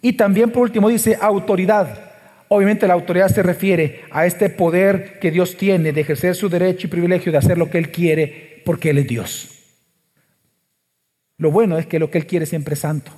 Y 0.00 0.14
también 0.14 0.50
por 0.50 0.62
último 0.62 0.88
dice 0.88 1.18
autoridad. 1.20 2.11
Obviamente 2.54 2.86
la 2.86 2.92
autoridad 2.92 3.28
se 3.28 3.42
refiere 3.42 4.02
a 4.10 4.26
este 4.26 4.50
poder 4.50 5.18
que 5.20 5.30
Dios 5.30 5.56
tiene 5.56 5.90
de 5.90 6.02
ejercer 6.02 6.34
su 6.34 6.50
derecho 6.50 6.86
y 6.86 6.90
privilegio 6.90 7.32
de 7.32 7.38
hacer 7.38 7.56
lo 7.56 7.70
que 7.70 7.78
Él 7.78 7.90
quiere 7.90 8.60
porque 8.66 8.90
Él 8.90 8.98
es 8.98 9.08
Dios. 9.08 9.48
Lo 11.38 11.50
bueno 11.50 11.78
es 11.78 11.86
que 11.86 11.98
lo 11.98 12.10
que 12.10 12.18
Él 12.18 12.26
quiere 12.26 12.44
siempre 12.44 12.74
es 12.74 12.80
santo. 12.80 13.10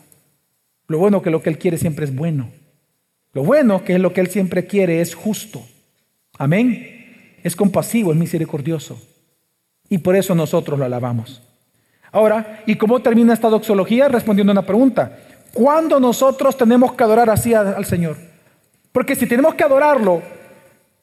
Lo 0.86 0.98
bueno 0.98 1.16
es 1.16 1.24
que 1.24 1.30
lo 1.32 1.42
que 1.42 1.50
Él 1.50 1.58
quiere 1.58 1.78
siempre 1.78 2.04
es 2.04 2.14
bueno. 2.14 2.48
Lo 3.32 3.42
bueno 3.42 3.78
es 3.78 3.82
que 3.82 3.98
lo 3.98 4.12
que 4.12 4.20
Él 4.20 4.28
siempre 4.28 4.66
quiere 4.68 5.00
es 5.00 5.16
justo. 5.16 5.66
Amén. 6.38 7.34
Es 7.42 7.56
compasivo, 7.56 8.12
es 8.12 8.16
misericordioso. 8.16 9.02
Y 9.88 9.98
por 9.98 10.14
eso 10.14 10.36
nosotros 10.36 10.78
lo 10.78 10.84
alabamos. 10.84 11.42
Ahora, 12.12 12.62
¿y 12.66 12.76
cómo 12.76 13.02
termina 13.02 13.34
esta 13.34 13.48
doxología? 13.48 14.06
Respondiendo 14.06 14.52
a 14.52 14.54
una 14.54 14.62
pregunta. 14.62 15.18
¿Cuándo 15.52 15.98
nosotros 15.98 16.56
tenemos 16.56 16.92
que 16.92 17.02
adorar 17.02 17.30
así 17.30 17.52
al 17.52 17.84
Señor? 17.84 18.33
Porque 18.94 19.16
si 19.16 19.26
tenemos 19.26 19.56
que 19.56 19.64
adorarlo 19.64 20.22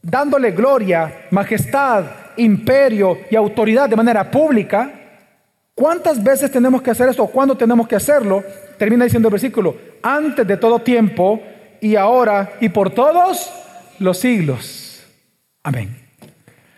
dándole 0.01 0.51
gloria, 0.51 1.25
majestad, 1.29 2.05
imperio 2.37 3.17
y 3.29 3.35
autoridad 3.35 3.89
de 3.89 3.97
manera 3.97 4.31
pública, 4.31 4.89
¿cuántas 5.75 6.23
veces 6.23 6.49
tenemos 6.49 6.81
que 6.81 6.91
hacer 6.91 7.09
esto? 7.09 7.27
¿Cuándo 7.27 7.57
tenemos 7.57 7.89
que 7.89 7.97
hacerlo? 7.97 8.45
Termina 8.77 9.03
diciendo 9.03 9.27
el 9.27 9.33
versículo, 9.33 9.75
antes 10.01 10.47
de 10.47 10.55
todo 10.55 10.79
tiempo 10.79 11.43
y 11.81 11.97
ahora 11.97 12.53
y 12.61 12.69
por 12.69 12.91
todos 12.91 13.51
los 13.99 14.17
siglos. 14.17 15.05
Amén. 15.61 15.93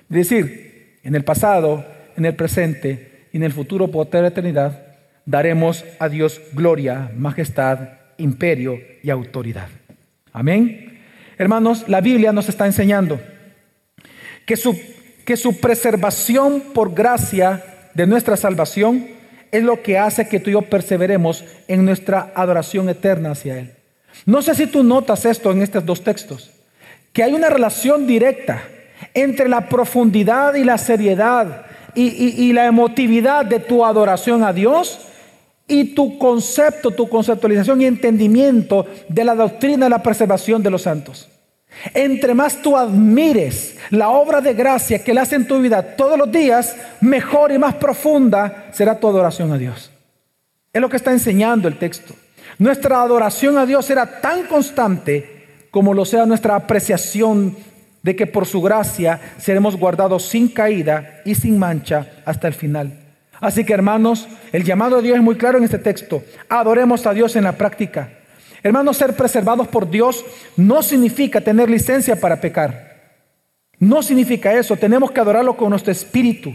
Es 0.10 0.18
decir, 0.18 0.98
en 1.04 1.14
el 1.14 1.24
pasado, 1.24 1.86
en 2.18 2.26
el 2.26 2.34
presente 2.34 3.28
y 3.32 3.38
en 3.38 3.44
el 3.44 3.54
futuro 3.54 3.88
por 3.90 4.08
toda 4.08 4.24
la 4.24 4.30
eternidad, 4.30 4.84
daremos 5.28 5.86
a 6.00 6.10
Dios 6.10 6.42
gloria, 6.54 7.12
majestad, 7.16 8.00
imperio 8.18 8.80
y 9.04 9.12
autoridad. 9.12 9.68
Amén. 10.32 10.90
Hermanos, 11.44 11.90
la 11.90 12.00
Biblia 12.00 12.32
nos 12.32 12.48
está 12.48 12.66
enseñando 12.68 13.20
que 14.46 14.56
su, 14.56 14.80
que 15.26 15.36
su 15.36 15.60
preservación 15.60 16.62
por 16.74 16.94
gracia 16.94 17.62
de 17.94 18.08
nuestra 18.08 18.38
salvación 18.38 19.08
es 19.52 19.62
lo 19.62 19.84
que 19.84 19.98
hace 19.98 20.30
que 20.30 20.40
tú 20.40 20.50
y 20.50 20.54
yo 20.54 20.62
perseveremos 20.62 21.44
en 21.68 21.84
nuestra 21.84 22.32
adoración 22.34 22.88
eterna 22.88 23.32
hacia 23.32 23.60
Él. 23.60 23.74
No 24.26 24.42
sé 24.42 24.56
si 24.56 24.68
tú 24.68 24.84
notas 24.84 25.26
esto 25.26 25.52
en 25.52 25.62
estos 25.62 25.86
dos 25.86 26.02
textos, 26.02 26.50
que 27.12 27.24
hay 27.24 27.34
una 27.34 27.50
relación 27.50 28.08
directa 28.08 28.64
entre 29.14 29.50
la 29.50 29.68
profundidad 29.68 30.54
y 30.54 30.64
la 30.64 30.78
seriedad 30.78 31.66
y, 31.94 32.06
y 32.42 32.54
la 32.54 32.68
emotividad 32.68 33.44
de 33.44 33.60
tu 33.60 33.84
adoración 33.84 34.46
a 34.46 34.54
Dios 34.54 35.10
y 35.68 35.94
tu 35.94 36.18
concepto, 36.18 36.92
tu 36.92 37.10
conceptualización 37.10 37.82
y 37.82 37.86
entendimiento 37.86 38.86
de 39.10 39.26
la 39.26 39.36
doctrina 39.36 39.88
de 39.88 39.90
la 39.90 40.02
preservación 40.02 40.64
de 40.64 40.70
los 40.70 40.84
santos. 40.84 41.30
Entre 41.94 42.34
más 42.34 42.62
tú 42.62 42.78
admires 42.78 43.76
la 43.90 44.10
obra 44.10 44.42
de 44.42 44.54
gracia 44.54 45.04
que 45.04 45.12
Él 45.12 45.18
hace 45.18 45.36
en 45.36 45.48
tu 45.48 45.60
vida 45.60 45.96
todos 45.96 46.18
los 46.18 46.32
días, 46.32 46.76
mejor 47.02 47.52
y 47.52 47.58
más 47.58 47.76
profunda 47.76 48.68
será 48.72 49.00
tu 49.00 49.08
adoración 49.08 49.52
a 49.52 49.58
Dios. 49.58 49.92
Es 50.72 50.82
lo 50.82 50.90
que 50.90 50.98
está 50.98 51.12
enseñando 51.12 51.68
el 51.68 51.78
texto. 51.78 52.16
Nuestra 52.58 53.02
adoración 53.02 53.58
a 53.58 53.66
Dios 53.66 53.86
será 53.86 54.22
tan 54.22 54.44
constante 54.44 55.68
como 55.72 55.94
lo 55.94 56.06
sea 56.06 56.26
nuestra 56.26 56.56
apreciación 56.56 57.56
de 58.02 58.16
que 58.16 58.28
por 58.28 58.46
su 58.46 58.62
gracia 58.62 59.20
seremos 59.38 59.78
guardados 59.78 60.26
sin 60.26 60.50
caída 60.50 61.22
y 61.26 61.36
sin 61.36 61.58
mancha 61.58 62.08
hasta 62.26 62.48
el 62.48 62.54
final. 62.54 63.00
Así 63.40 63.66
que 63.66 63.74
hermanos, 63.74 64.28
el 64.52 64.64
llamado 64.64 64.98
a 64.98 65.02
Dios 65.02 65.18
es 65.18 65.24
muy 65.24 65.36
claro 65.36 65.58
en 65.58 65.64
este 65.64 65.80
texto. 65.80 66.24
Adoremos 66.48 67.06
a 67.06 67.14
Dios 67.14 67.36
en 67.36 67.44
la 67.44 67.54
práctica. 67.54 68.10
Hermanos, 68.64 68.98
ser 68.98 69.14
preservados 69.16 69.68
por 69.68 69.90
Dios 69.90 70.26
no 70.56 70.82
significa 70.82 71.42
tener 71.42 71.70
licencia 71.70 72.20
para 72.20 72.40
pecar. 72.40 72.94
No 73.78 74.02
significa 74.02 74.54
eso. 74.54 74.78
Tenemos 74.78 75.12
que 75.12 75.20
adorarlo 75.20 75.58
con 75.58 75.70
nuestro 75.70 75.92
espíritu. 75.92 76.54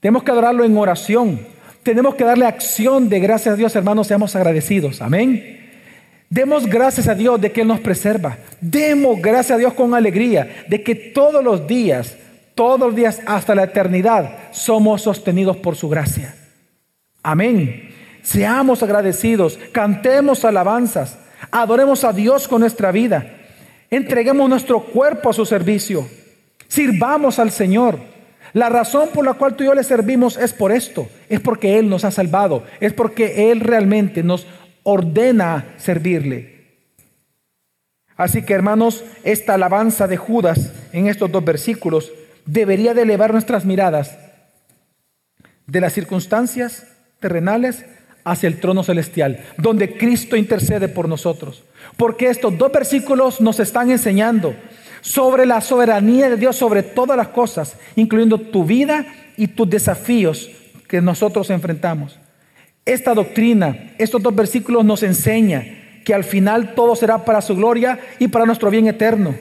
Tenemos 0.00 0.22
que 0.22 0.30
adorarlo 0.30 0.64
en 0.64 0.76
oración. 0.76 1.40
Tenemos 1.82 2.14
que 2.14 2.24
darle 2.24 2.46
acción 2.46 3.08
de 3.10 3.20
gracias 3.20 3.52
a 3.52 3.56
Dios, 3.56 3.76
hermanos, 3.76 4.06
seamos 4.06 4.34
agradecidos. 4.34 5.02
Amén. 5.02 5.60
Demos 6.30 6.66
gracias 6.66 7.08
a 7.08 7.14
Dios 7.14 7.38
de 7.40 7.52
que 7.52 7.60
Él 7.60 7.68
nos 7.68 7.80
preserva. 7.80 8.38
Demos 8.60 9.20
gracias 9.20 9.52
a 9.52 9.58
Dios 9.58 9.74
con 9.74 9.94
alegría 9.94 10.64
de 10.68 10.82
que 10.82 10.94
todos 10.94 11.44
los 11.44 11.66
días 11.66 12.16
todos 12.54 12.78
los 12.78 12.94
días 12.94 13.20
hasta 13.26 13.54
la 13.54 13.64
eternidad 13.64 14.50
somos 14.52 15.02
sostenidos 15.02 15.56
por 15.56 15.76
su 15.76 15.88
gracia. 15.88 16.34
Amén. 17.22 17.90
Seamos 18.22 18.82
agradecidos, 18.82 19.58
cantemos 19.72 20.44
alabanzas, 20.44 21.18
adoremos 21.54 22.02
a 22.02 22.12
Dios 22.12 22.48
con 22.48 22.60
nuestra 22.60 22.90
vida, 22.90 23.26
entreguemos 23.88 24.48
nuestro 24.48 24.80
cuerpo 24.80 25.30
a 25.30 25.32
su 25.32 25.46
servicio, 25.46 26.08
sirvamos 26.66 27.38
al 27.38 27.52
Señor. 27.52 27.98
La 28.52 28.68
razón 28.68 29.08
por 29.12 29.24
la 29.24 29.34
cual 29.34 29.54
tú 29.54 29.62
y 29.62 29.66
yo 29.66 29.74
le 29.74 29.84
servimos 29.84 30.36
es 30.36 30.52
por 30.52 30.72
esto, 30.72 31.08
es 31.28 31.40
porque 31.40 31.78
Él 31.78 31.88
nos 31.88 32.04
ha 32.04 32.10
salvado, 32.10 32.64
es 32.80 32.92
porque 32.92 33.50
Él 33.50 33.60
realmente 33.60 34.22
nos 34.22 34.46
ordena 34.82 35.74
servirle. 35.78 36.54
Así 38.16 38.42
que 38.42 38.54
hermanos, 38.54 39.04
esta 39.22 39.54
alabanza 39.54 40.08
de 40.08 40.16
Judas 40.16 40.72
en 40.92 41.06
estos 41.06 41.30
dos 41.30 41.44
versículos 41.44 42.12
debería 42.46 42.94
de 42.94 43.02
elevar 43.02 43.32
nuestras 43.32 43.64
miradas 43.64 44.18
de 45.66 45.80
las 45.80 45.92
circunstancias 45.92 46.86
terrenales 47.20 47.86
hacia 48.24 48.46
el 48.46 48.58
trono 48.58 48.82
celestial, 48.82 49.44
donde 49.58 49.96
Cristo 49.96 50.36
intercede 50.36 50.88
por 50.88 51.08
nosotros. 51.08 51.62
Porque 51.96 52.28
estos 52.28 52.56
dos 52.56 52.72
versículos 52.72 53.40
nos 53.40 53.60
están 53.60 53.90
enseñando 53.90 54.54
sobre 55.02 55.44
la 55.44 55.60
soberanía 55.60 56.30
de 56.30 56.36
Dios 56.36 56.56
sobre 56.56 56.82
todas 56.82 57.16
las 57.16 57.28
cosas, 57.28 57.76
incluyendo 57.94 58.38
tu 58.38 58.64
vida 58.64 59.06
y 59.36 59.48
tus 59.48 59.68
desafíos 59.68 60.50
que 60.88 61.02
nosotros 61.02 61.50
enfrentamos. 61.50 62.18
Esta 62.86 63.14
doctrina, 63.14 63.92
estos 63.98 64.22
dos 64.22 64.34
versículos 64.34 64.84
nos 64.84 65.02
enseñan 65.02 65.82
que 66.04 66.14
al 66.14 66.24
final 66.24 66.74
todo 66.74 66.96
será 66.96 67.24
para 67.24 67.40
su 67.40 67.54
gloria 67.56 67.98
y 68.18 68.28
para 68.28 68.46
nuestro 68.46 68.70
bien 68.70 68.86
eterno. 68.86 69.34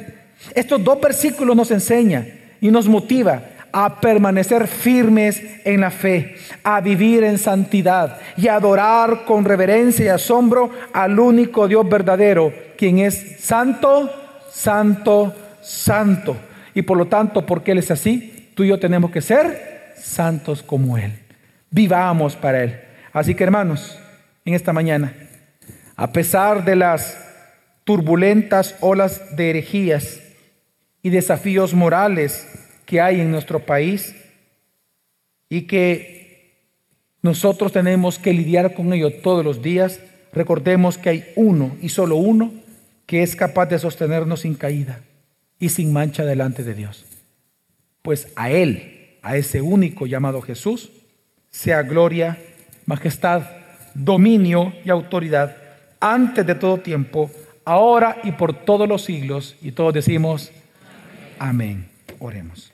Estos 0.55 0.83
dos 0.83 0.99
versículos 0.99 1.55
nos 1.55 1.71
enseñan 1.71 2.27
y 2.59 2.69
nos 2.69 2.87
motiva 2.87 3.43
a 3.73 3.99
permanecer 3.99 4.67
firmes 4.67 5.41
en 5.65 5.81
la 5.81 5.91
fe, 5.91 6.35
a 6.63 6.79
vivir 6.79 7.23
en 7.23 7.37
santidad 7.37 8.19
y 8.37 8.47
a 8.47 8.55
adorar 8.55 9.25
con 9.25 9.43
reverencia 9.43 10.05
y 10.05 10.09
asombro 10.09 10.69
al 10.93 11.19
único 11.19 11.67
Dios 11.67 11.87
verdadero, 11.89 12.53
quien 12.77 12.99
es 12.99 13.37
santo, 13.39 14.09
santo, 14.49 15.35
santo. 15.61 16.37
Y 16.73 16.83
por 16.83 16.97
lo 16.97 17.07
tanto, 17.07 17.45
porque 17.45 17.71
Él 17.71 17.79
es 17.79 17.91
así, 17.91 18.51
tú 18.55 18.63
y 18.63 18.69
yo 18.69 18.79
tenemos 18.79 19.11
que 19.11 19.21
ser 19.21 19.93
santos 19.97 20.63
como 20.63 20.97
Él. 20.97 21.11
Vivamos 21.71 22.35
para 22.35 22.63
Él. 22.63 22.79
Así 23.11 23.35
que 23.35 23.43
hermanos, 23.43 23.99
en 24.45 24.53
esta 24.53 24.71
mañana, 24.71 25.13
a 25.95 26.11
pesar 26.11 26.63
de 26.63 26.75
las 26.75 27.17
turbulentas 27.83 28.75
olas 28.79 29.35
de 29.35 29.49
herejías, 29.49 30.19
y 31.03 31.09
desafíos 31.09 31.73
morales 31.73 32.47
que 32.85 33.01
hay 33.01 33.21
en 33.21 33.31
nuestro 33.31 33.59
país 33.59 34.15
y 35.49 35.63
que 35.63 36.23
nosotros 37.21 37.71
tenemos 37.71 38.19
que 38.19 38.33
lidiar 38.33 38.73
con 38.73 38.91
ello 38.93 39.11
todos 39.21 39.45
los 39.45 39.61
días. 39.61 39.99
Recordemos 40.33 40.97
que 40.97 41.09
hay 41.09 41.25
uno 41.35 41.75
y 41.81 41.89
solo 41.89 42.15
uno 42.15 42.51
que 43.05 43.23
es 43.23 43.35
capaz 43.35 43.67
de 43.67 43.79
sostenernos 43.79 44.41
sin 44.41 44.55
caída 44.55 45.01
y 45.59 45.69
sin 45.69 45.93
mancha 45.93 46.25
delante 46.25 46.63
de 46.63 46.73
Dios. 46.73 47.05
Pues 48.01 48.27
a 48.35 48.51
Él, 48.51 49.17
a 49.21 49.37
ese 49.37 49.61
único 49.61 50.05
llamado 50.05 50.41
Jesús, 50.41 50.91
sea 51.49 51.83
gloria, 51.83 52.37
majestad, 52.85 53.43
dominio 53.93 54.73
y 54.83 54.89
autoridad 54.89 55.55
antes 55.99 56.45
de 56.45 56.55
todo 56.55 56.79
tiempo, 56.79 57.31
ahora 57.63 58.17
y 58.23 58.33
por 58.33 58.65
todos 58.65 58.89
los 58.89 59.03
siglos. 59.03 59.55
Y 59.61 59.71
todos 59.71 59.93
decimos, 59.93 60.51
amén. 61.39 61.87
Oremos. 62.19 62.72